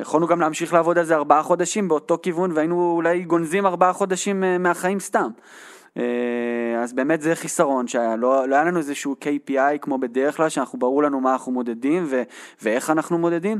[0.00, 4.44] יכולנו גם להמשיך לעבוד על זה ארבעה חודשים באותו כיוון והיינו אולי גונזים ארבעה חודשים
[4.44, 5.30] אה, מהחיים סתם.
[5.96, 6.02] אה,
[6.82, 10.78] אז באמת זה חיסרון שהיה, לא, לא היה לנו איזשהו KPI כמו בדרך כלל, שאנחנו
[10.78, 12.22] ברור לנו מה אנחנו מודדים ו,
[12.62, 13.58] ואיך אנחנו מודדים.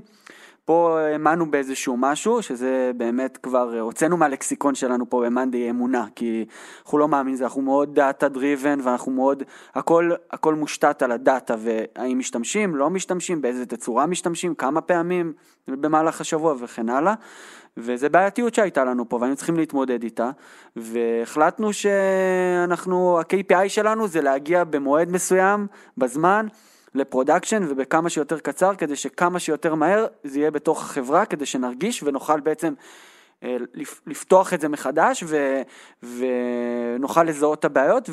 [0.70, 6.44] פה האמנו באיזשהו משהו, שזה באמת כבר אה, הוצאנו מהלקסיקון שלנו פה במאנדי אמונה, כי
[6.84, 9.42] אנחנו לא מאמינים בזה, אנחנו מאוד data driven ואנחנו מאוד,
[9.74, 15.32] הכל, הכל מושתת על ה data והאם משתמשים, לא משתמשים, באיזה תצורה משתמשים, כמה פעמים
[15.68, 17.14] במהלך השבוע וכן הלאה.
[17.76, 20.30] וזה בעייתיות שהייתה לנו פה והיינו צריכים להתמודד איתה
[20.76, 25.66] והחלטנו שאנחנו, ה- KPI שלנו זה להגיע במועד מסוים,
[25.98, 26.46] בזמן,
[26.94, 32.02] ל production ובכמה שיותר קצר כדי שכמה שיותר מהר זה יהיה בתוך החברה כדי שנרגיש
[32.02, 32.74] ונוכל בעצם
[33.42, 35.62] אה, לפ- לפתוח את זה מחדש ו,
[36.02, 38.10] ונוכל לזהות את הבעיות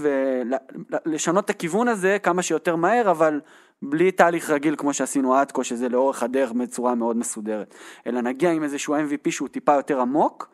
[1.05, 3.41] ולשנות את הכיוון הזה כמה שיותר מהר, אבל
[3.82, 7.75] בלי תהליך רגיל כמו שעשינו עד כה, שזה לאורך הדרך בצורה מאוד מסודרת,
[8.07, 10.49] אלא נגיע עם איזשהו MVP שהוא טיפה יותר עמוק.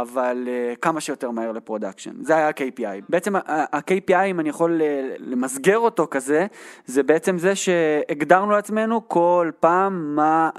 [0.00, 2.10] אבל uh, כמה שיותר מהר ל production.
[2.22, 3.04] זה היה ה- KPI.
[3.08, 4.82] בעצם ה- KPI, אם אני יכול uh,
[5.18, 6.46] למסגר אותו כזה,
[6.86, 10.50] זה בעצם זה שהגדרנו לעצמנו כל פעם מה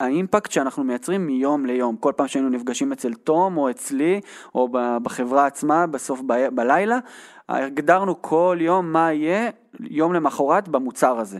[0.00, 1.96] האימפקט שאנחנו מייצרים מיום ליום.
[1.96, 4.20] כל פעם שהיינו נפגשים אצל תום או אצלי,
[4.54, 4.68] או
[5.02, 6.98] בחברה עצמה בסוף ב- בלילה,
[7.48, 9.50] הגדרנו כל יום מה יהיה
[9.80, 11.38] יום למחרת במוצר הזה.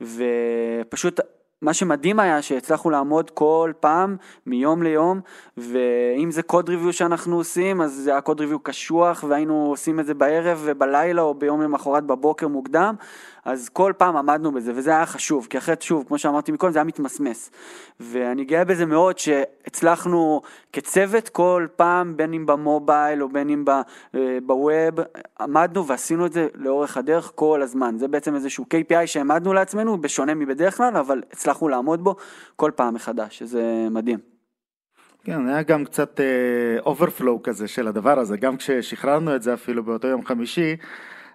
[0.00, 1.20] ופשוט
[1.62, 5.20] מה שמדהים היה שהצלחנו לעמוד כל פעם מיום ליום
[5.56, 10.06] ואם זה קוד ריוויו שאנחנו עושים אז זה היה קוד ריוויו קשוח והיינו עושים את
[10.06, 12.94] זה בערב ובלילה או ביום למחרת בבוקר מוקדם
[13.48, 16.78] אז כל פעם עמדנו בזה וזה היה חשוב כי אחרת שוב כמו שאמרתי מקודם זה
[16.78, 17.50] היה מתמסמס.
[18.00, 20.42] ואני גאה בזה מאוד שהצלחנו
[20.72, 23.64] כצוות כל פעם בין אם ב mobile או בין אם
[24.46, 24.94] ב web
[25.40, 27.98] עמדנו ועשינו את זה לאורך הדרך כל הזמן.
[27.98, 32.16] זה בעצם איזשהו KPI שהעמדנו לעצמנו בשונה מבדרך כלל אבל הצלחנו לעמוד בו
[32.56, 34.18] כל פעם מחדש, שזה מדהים.
[35.24, 36.20] כן, היה גם קצת
[36.86, 40.76] overflow uh, כזה של הדבר הזה, גם כששחררנו את זה אפילו באותו יום חמישי,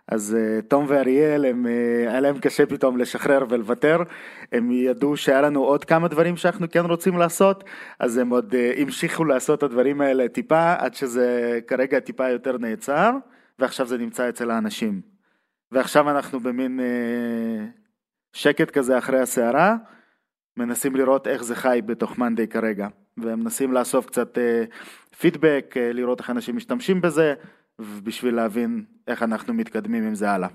[0.08, 4.04] אז uh, תום ואריאל, הם, uh, היה להם קשה פתאום לשחרר ולוותר,
[4.51, 7.64] הם ידעו שהיה לנו עוד כמה דברים שאנחנו כן רוצים לעשות,
[7.99, 12.58] אז הם עוד uh, המשיכו לעשות את הדברים האלה טיפה, עד שזה כרגע טיפה יותר
[12.58, 13.12] נעצר,
[13.60, 15.01] ועכשיו זה נמצא אצל האנשים.
[15.72, 16.80] ועכשיו אנחנו במין
[18.34, 19.76] שקט כזה אחרי הסערה,
[20.58, 22.88] מנסים לראות איך זה חי בתוך מאנדיי כרגע,
[23.18, 24.38] ומנסים לאסוף קצת
[25.20, 27.34] פידבק, לראות איך אנשים משתמשים בזה,
[28.03, 30.49] בשביל להבין איך אנחנו מתקדמים עם זה הלאה.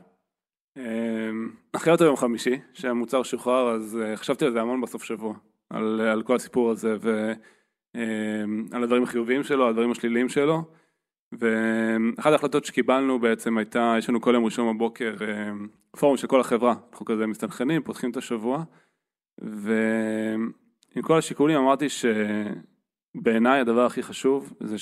[1.73, 5.35] אחרי אותו יום חמישי, שהמוצר שוחרר, אז חשבתי על זה המון בסוף שבוע,
[5.71, 10.63] על, על כל הסיפור הזה, ועל הדברים החיוביים שלו, על הדברים השליליים שלו.
[11.33, 15.15] ואחת ההחלטות שקיבלנו בעצם הייתה, יש לנו כל יום ראשון בבוקר
[15.99, 18.65] פורום של כל החברה, אנחנו כזה מסתנכרנים, פותחים את השבוע,
[19.39, 20.53] ועם
[21.03, 24.77] כל השיקולים אמרתי שבעיניי הדבר הכי חשוב זה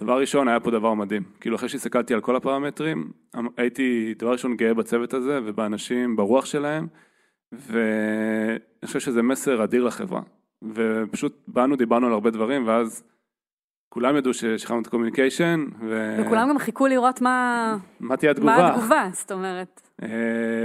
[0.00, 3.10] שדבר ראשון היה פה דבר מדהים, כאילו אחרי שהסתכלתי על כל הפרמטרים,
[3.56, 6.86] הייתי דבר ראשון גאה בצוות הזה ובאנשים, ברוח שלהם,
[7.52, 10.20] ואני חושב שזה מסר אדיר לחברה,
[10.74, 13.04] ופשוט באנו, דיברנו על הרבה דברים, ואז
[13.88, 15.66] כולם ידעו ששחררנו את הקומוניקיישן.
[15.80, 16.16] ו...
[16.20, 17.76] וכולם גם חיכו לראות מה...
[18.00, 18.56] מה תהיה התגובה.
[18.56, 19.88] מה התגובה, זאת אומרת.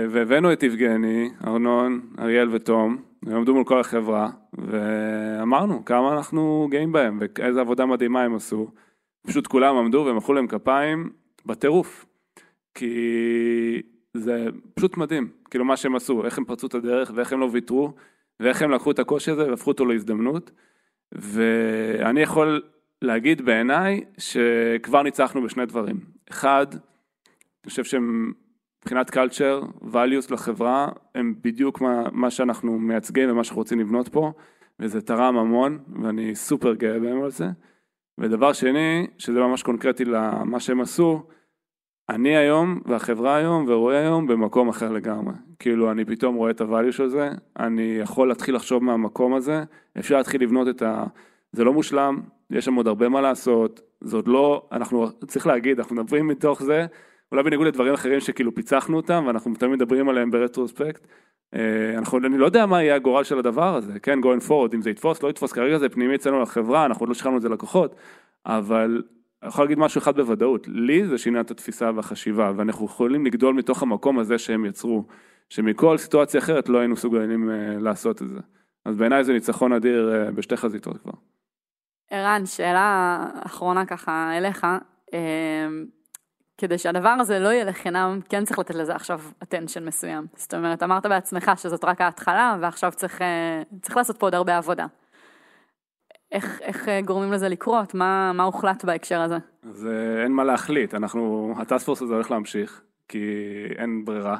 [0.09, 6.91] והבאנו את יבגני, ארנון, אריאל ותום, הם עמדו מול כל החברה, ואמרנו כמה אנחנו גאים
[6.91, 8.67] בהם, ואיזה עבודה מדהימה הם עשו.
[9.28, 11.09] פשוט כולם עמדו ומחאו להם כפיים
[11.45, 12.05] בטירוף.
[12.74, 13.82] כי
[14.13, 17.49] זה פשוט מדהים, כאילו מה שהם עשו, איך הם פרצו את הדרך ואיך הם לא
[17.51, 17.93] ויתרו,
[18.39, 20.51] ואיך הם לקחו את הקושי הזה והפכו אותו להזדמנות.
[21.11, 22.61] ואני יכול
[23.01, 25.99] להגיד בעיניי שכבר ניצחנו בשני דברים.
[26.30, 28.32] אחד, אני חושב שהם
[28.82, 34.32] מבחינת culture, values לחברה, הם בדיוק מה, מה שאנחנו מייצגים ומה שאנחנו רוצים לבנות פה,
[34.80, 37.45] וזה תרם המון, ואני סופר גאה בהם על זה.
[38.22, 41.24] ודבר שני, שזה ממש קונקרטי למה שהם עשו,
[42.09, 45.34] אני היום והחברה היום ורואה היום במקום אחר לגמרי.
[45.59, 49.63] כאילו אני פתאום רואה את הvalue של זה, אני יכול להתחיל לחשוב מהמקום הזה,
[49.99, 51.03] אפשר להתחיל לבנות את ה...
[51.51, 52.19] זה לא מושלם,
[52.49, 56.63] יש שם עוד הרבה מה לעשות, זה עוד לא, אנחנו, צריך להגיד, אנחנו מדברים מתוך
[56.63, 56.86] זה,
[57.32, 61.07] אולי בניגוד לדברים אחרים שכאילו פיצחנו אותם, ואנחנו תמיד מדברים עליהם ברטרוספקט,
[61.53, 65.23] אני לא יודע מה יהיה הגורל של הדבר הזה, כן, going forward, אם זה יתפוס,
[65.23, 67.95] לא יתפוס, כרגע זה פנימי אצלנו לחברה, אנחנו עוד לא שחררנו את זה לקוחות,
[68.45, 69.03] אבל
[69.41, 73.55] אני יכול להגיד משהו אחד בוודאות, לי זה שינה את התפיסה והחשיבה, ואנחנו יכולים לגדול
[73.55, 75.05] מתוך המקום הזה שהם יצרו,
[75.49, 77.49] שמכל סיטואציה אחרת לא היינו סוגלים
[77.79, 78.39] לעשות את זה.
[78.85, 81.13] אז בעיניי זה ניצחון אדיר בשתי חזיתות כבר.
[82.11, 84.67] ערן, שאלה אחרונה ככה אליך,
[86.62, 90.26] כדי שהדבר הזה לא יהיה לחינם, כן צריך לתת לזה עכשיו attention מסוים.
[90.36, 93.22] זאת אומרת, אמרת בעצמך שזאת רק ההתחלה, ועכשיו צריך,
[93.82, 94.86] צריך לעשות פה עוד הרבה עבודה.
[96.32, 97.93] איך, איך גורמים לזה לקרות?
[97.93, 99.38] מה, מה הוחלט בהקשר הזה?
[99.64, 99.88] אז
[100.24, 103.26] אין מה להחליט, אנחנו, הטספורס הזה הולך להמשיך, כי
[103.78, 104.38] אין ברירה,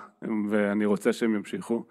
[0.50, 1.84] ואני רוצה שהם ימשיכו.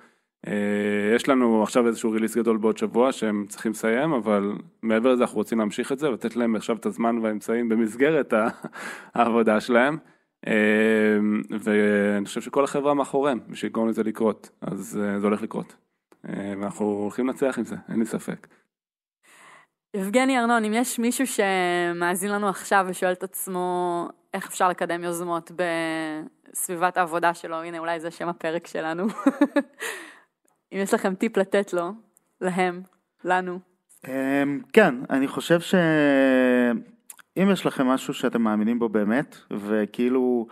[1.17, 4.53] יש לנו עכשיו איזשהו ריליס גדול בעוד שבוע שהם צריכים לסיים, אבל
[4.83, 8.35] מעבר לזה אנחנו רוצים להמשיך את זה ולתת להם עכשיו את הזמן והאמצעים במסגרת
[9.15, 9.99] העבודה שלהם.
[11.61, 15.77] ואני חושב שכל החברה מאחוריהם בשביל לגרום לזה לקרות, אז זה הולך לקרות.
[16.25, 18.47] ואנחנו הולכים לנצח עם זה, אין לי ספק.
[19.97, 25.51] יבגני ארנון, אם יש מישהו שמאזין לנו עכשיו ושואל את עצמו איך אפשר לקדם יוזמות
[26.51, 29.07] בסביבת העבודה שלו, הנה אולי זה שם הפרק שלנו.
[30.73, 31.93] אם יש לכם טיפ לתת לו,
[32.41, 32.83] להם,
[33.25, 33.59] לנו.
[34.09, 35.61] אמ, כן, אני חושב
[37.39, 40.47] שאם יש לכם משהו שאתם מאמינים בו באמת, וכאילו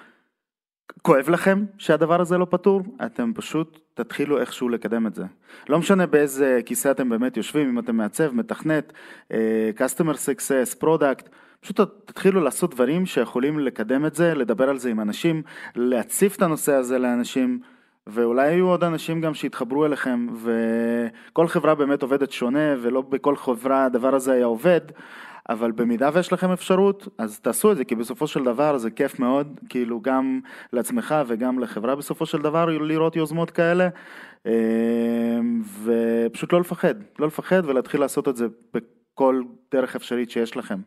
[1.03, 5.25] כואב לכם שהדבר הזה לא פתור, אתם פשוט תתחילו איכשהו לקדם את זה.
[5.69, 8.93] לא משנה באיזה כיסא אתם באמת יושבים, אם אתם מעצב, מתכנת,
[9.33, 11.29] אה, customer success, product,
[11.61, 15.43] פשוט תתחילו לעשות דברים שיכולים לקדם את זה, לדבר על זה עם אנשים,
[15.77, 17.61] להציף את הנושא הזה לאנשים.
[18.07, 23.85] ואולי יהיו עוד אנשים גם שיתחברו אליכם, וכל חברה באמת עובדת שונה, ולא בכל חברה
[23.85, 24.81] הדבר הזה היה עובד,
[25.49, 29.19] אבל במידה ויש לכם אפשרות, אז תעשו את זה, כי בסופו של דבר זה כיף
[29.19, 30.41] מאוד, כאילו גם
[30.73, 33.89] לעצמך וגם לחברה בסופו של דבר לראות יוזמות כאלה,
[34.47, 34.53] אה,
[35.85, 39.43] ופשוט לא לפחד, לא לפחד ולהתחיל לעשות את זה בכל
[39.73, 40.79] דרך אפשרית שיש לכם.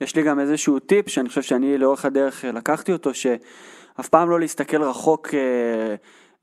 [0.00, 4.40] יש לי גם איזשהו טיפ שאני חושב שאני לאורך הדרך לקחתי אותו, שאף פעם לא
[4.40, 5.94] להסתכל רחוק אה,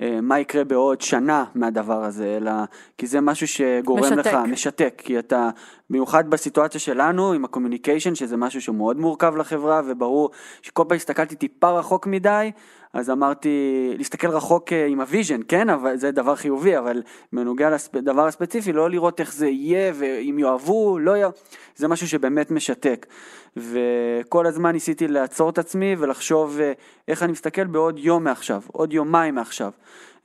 [0.02, 2.52] מה יקרה בעוד שנה מהדבר הזה, אלא
[2.98, 4.28] כי זה משהו שגורם משתק.
[4.28, 5.50] לך, משתק, כי אתה,
[5.90, 10.30] במיוחד בסיטואציה שלנו עם ה communication, שזה משהו שמאוד מורכב לחברה, וברור
[10.62, 12.52] שכל פעם הסתכלתי טיפה רחוק מדי,
[12.94, 17.02] אז אמרתי, להסתכל רחוק אה, עם ה vision, כן, אבל זה דבר חיובי, אבל
[17.34, 21.38] בנוגע לדבר הספציפי, לא לראות איך זה יהיה, ואם יאהבו, לא יאהבו,
[21.76, 23.06] זה משהו שבאמת משתק.
[23.58, 26.72] וכל הזמן ניסיתי לעצור את עצמי ולחשוב אה,
[27.08, 29.72] איך אני מסתכל בעוד יום מעכשיו, עוד יומיים מעכשיו.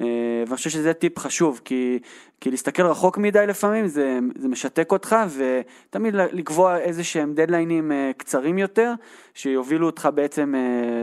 [0.00, 0.06] אה,
[0.46, 1.98] ואני חושב שזה טיפ חשוב, כי,
[2.40, 8.10] כי להסתכל רחוק מדי לפעמים זה, זה משתק אותך, ותמיד לקבוע איזה שהם דדליינים אה,
[8.16, 8.92] קצרים יותר,
[9.34, 10.54] שיובילו אותך בעצם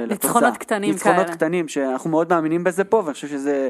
[0.07, 0.29] לתוצאה.
[0.31, 1.35] ניצחונות קטנים ניצחונות כאלה.
[1.35, 3.69] קטנים, שאנחנו מאוד מאמינים בזה פה, ואני חושב שזה...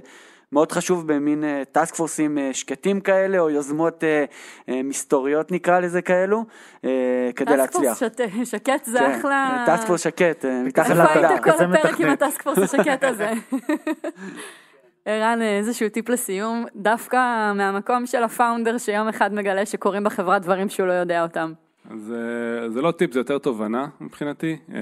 [0.51, 4.25] מאוד חשוב במין task force ים שקטים כאלה, או יוזמות אה,
[4.69, 6.45] אה, מסתוריות נקרא לזה כאלו,
[6.85, 7.93] אה, כדי להצליח.
[7.93, 9.63] task force שקט זה אחלה...
[9.65, 11.25] task force שקט, אה, מתחת איפה לפלאג.
[11.25, 12.09] היית כל הפרק עם.
[12.09, 13.31] ה task force השקט הזה?
[15.05, 20.69] ערן, איזשהו טיפ לסיום, דווקא מהמקום של ה founder שיום אחד מגלה שקורים בחברה דברים
[20.69, 21.53] שהוא לא יודע אותם.
[21.89, 24.57] אז אה, זה לא טיפ, זה יותר תובנה מבחינתי.
[24.73, 24.79] אה,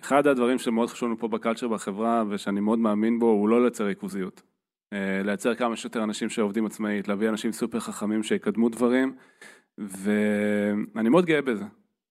[0.00, 3.84] אחד הדברים שמאוד חשוב לנו פה בקלצ'ר בחברה ושאני מאוד מאמין בו הוא לא לייצר
[3.84, 4.42] ריכוזיות.
[4.92, 9.14] אה, לייצר כמה שיותר אנשים שעובדים עצמאית, להביא אנשים סופר חכמים שיקדמו דברים
[9.78, 11.64] ואני מאוד גאה בזה.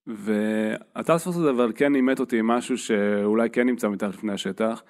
[0.08, 4.84] והטספוס הזה אבל כן אימת אותי עם משהו שאולי כן נמצא מתחת לפני השטח,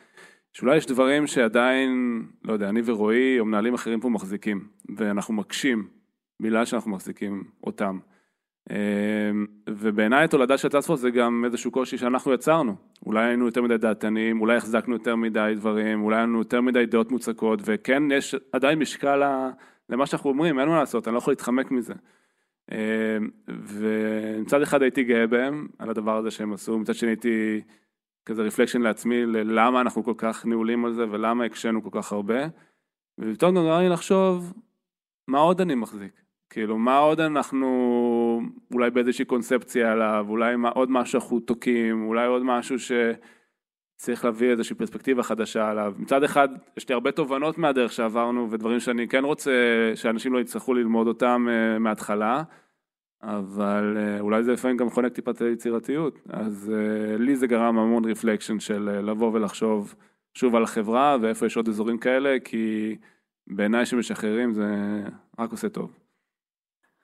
[0.56, 5.88] שאולי יש דברים שעדיין, לא יודע, אני ורועי או מנהלים אחרים פה מחזיקים ואנחנו מקשים
[6.40, 8.00] בגלל שאנחנו מחזיקים אותם.
[8.70, 12.76] אמ, ובעיניי התולדה של טספורס זה גם איזשהו קושי שאנחנו יצרנו.
[13.06, 17.12] אולי היינו יותר מדי דעתנים, אולי החזקנו יותר מדי דברים, אולי היינו יותר מדי דעות
[17.12, 19.22] מוצקות, וכן, יש עדיין משקל
[19.90, 21.94] למה שאנחנו אומרים, אין מה לעשות, אני לא יכול להתחמק מזה.
[22.72, 22.78] אמ,
[23.48, 27.62] ומצד אחד הייתי גאה בהם, על הדבר הזה שהם עשו, מצד שני הייתי
[28.26, 32.48] כזה רפלקשן לעצמי, ללמה אנחנו כל כך נעולים על זה, ולמה הקשינו כל כך הרבה.
[33.20, 34.54] ופתאום נורא לי לחשוב,
[35.28, 36.22] מה עוד אני מחזיק?
[36.50, 38.42] כאילו, מה עוד אנחנו
[38.74, 44.52] אולי באיזושהי קונספציה עליו, אולי מה, עוד משהו אנחנו תוקעים, אולי עוד משהו שצריך להביא
[44.52, 45.94] איזושהי פרספקטיבה חדשה עליו.
[45.98, 49.52] מצד אחד, יש לי הרבה תובנות מהדרך שעברנו, ודברים שאני כן רוצה
[49.96, 52.44] שאנשים לא יצטרכו ללמוד אותם uh, מההתחלה,
[53.24, 56.20] אבל uh, אולי זה לפעמים גם חונק טיפה את היצירתיות.
[56.30, 59.96] אז uh, לי זה גרם המון רפלקשן של uh, לבוא ולחשוב
[60.34, 62.96] שוב על החברה, ואיפה יש עוד אזורים כאלה, כי
[63.48, 64.66] בעיניי שמשחררים זה
[65.40, 65.92] רק עושה טוב.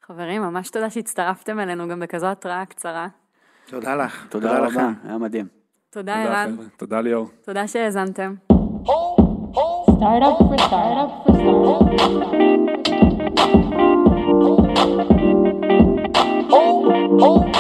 [0.05, 3.07] חברים, ממש תודה שהצטרפתם אלינו גם בכזו התראה קצרה.
[3.67, 4.27] תודה לך.
[4.29, 4.75] תודה לך.
[4.75, 5.47] רבה, היה מדהים.
[5.89, 7.29] תודה תודה ערן, תודה ליאור.
[7.45, 8.33] תודה שהאזנתם.
[10.01, 11.35] Startup for startup for
[14.67, 15.20] startup.
[16.63, 17.50] oh, oh.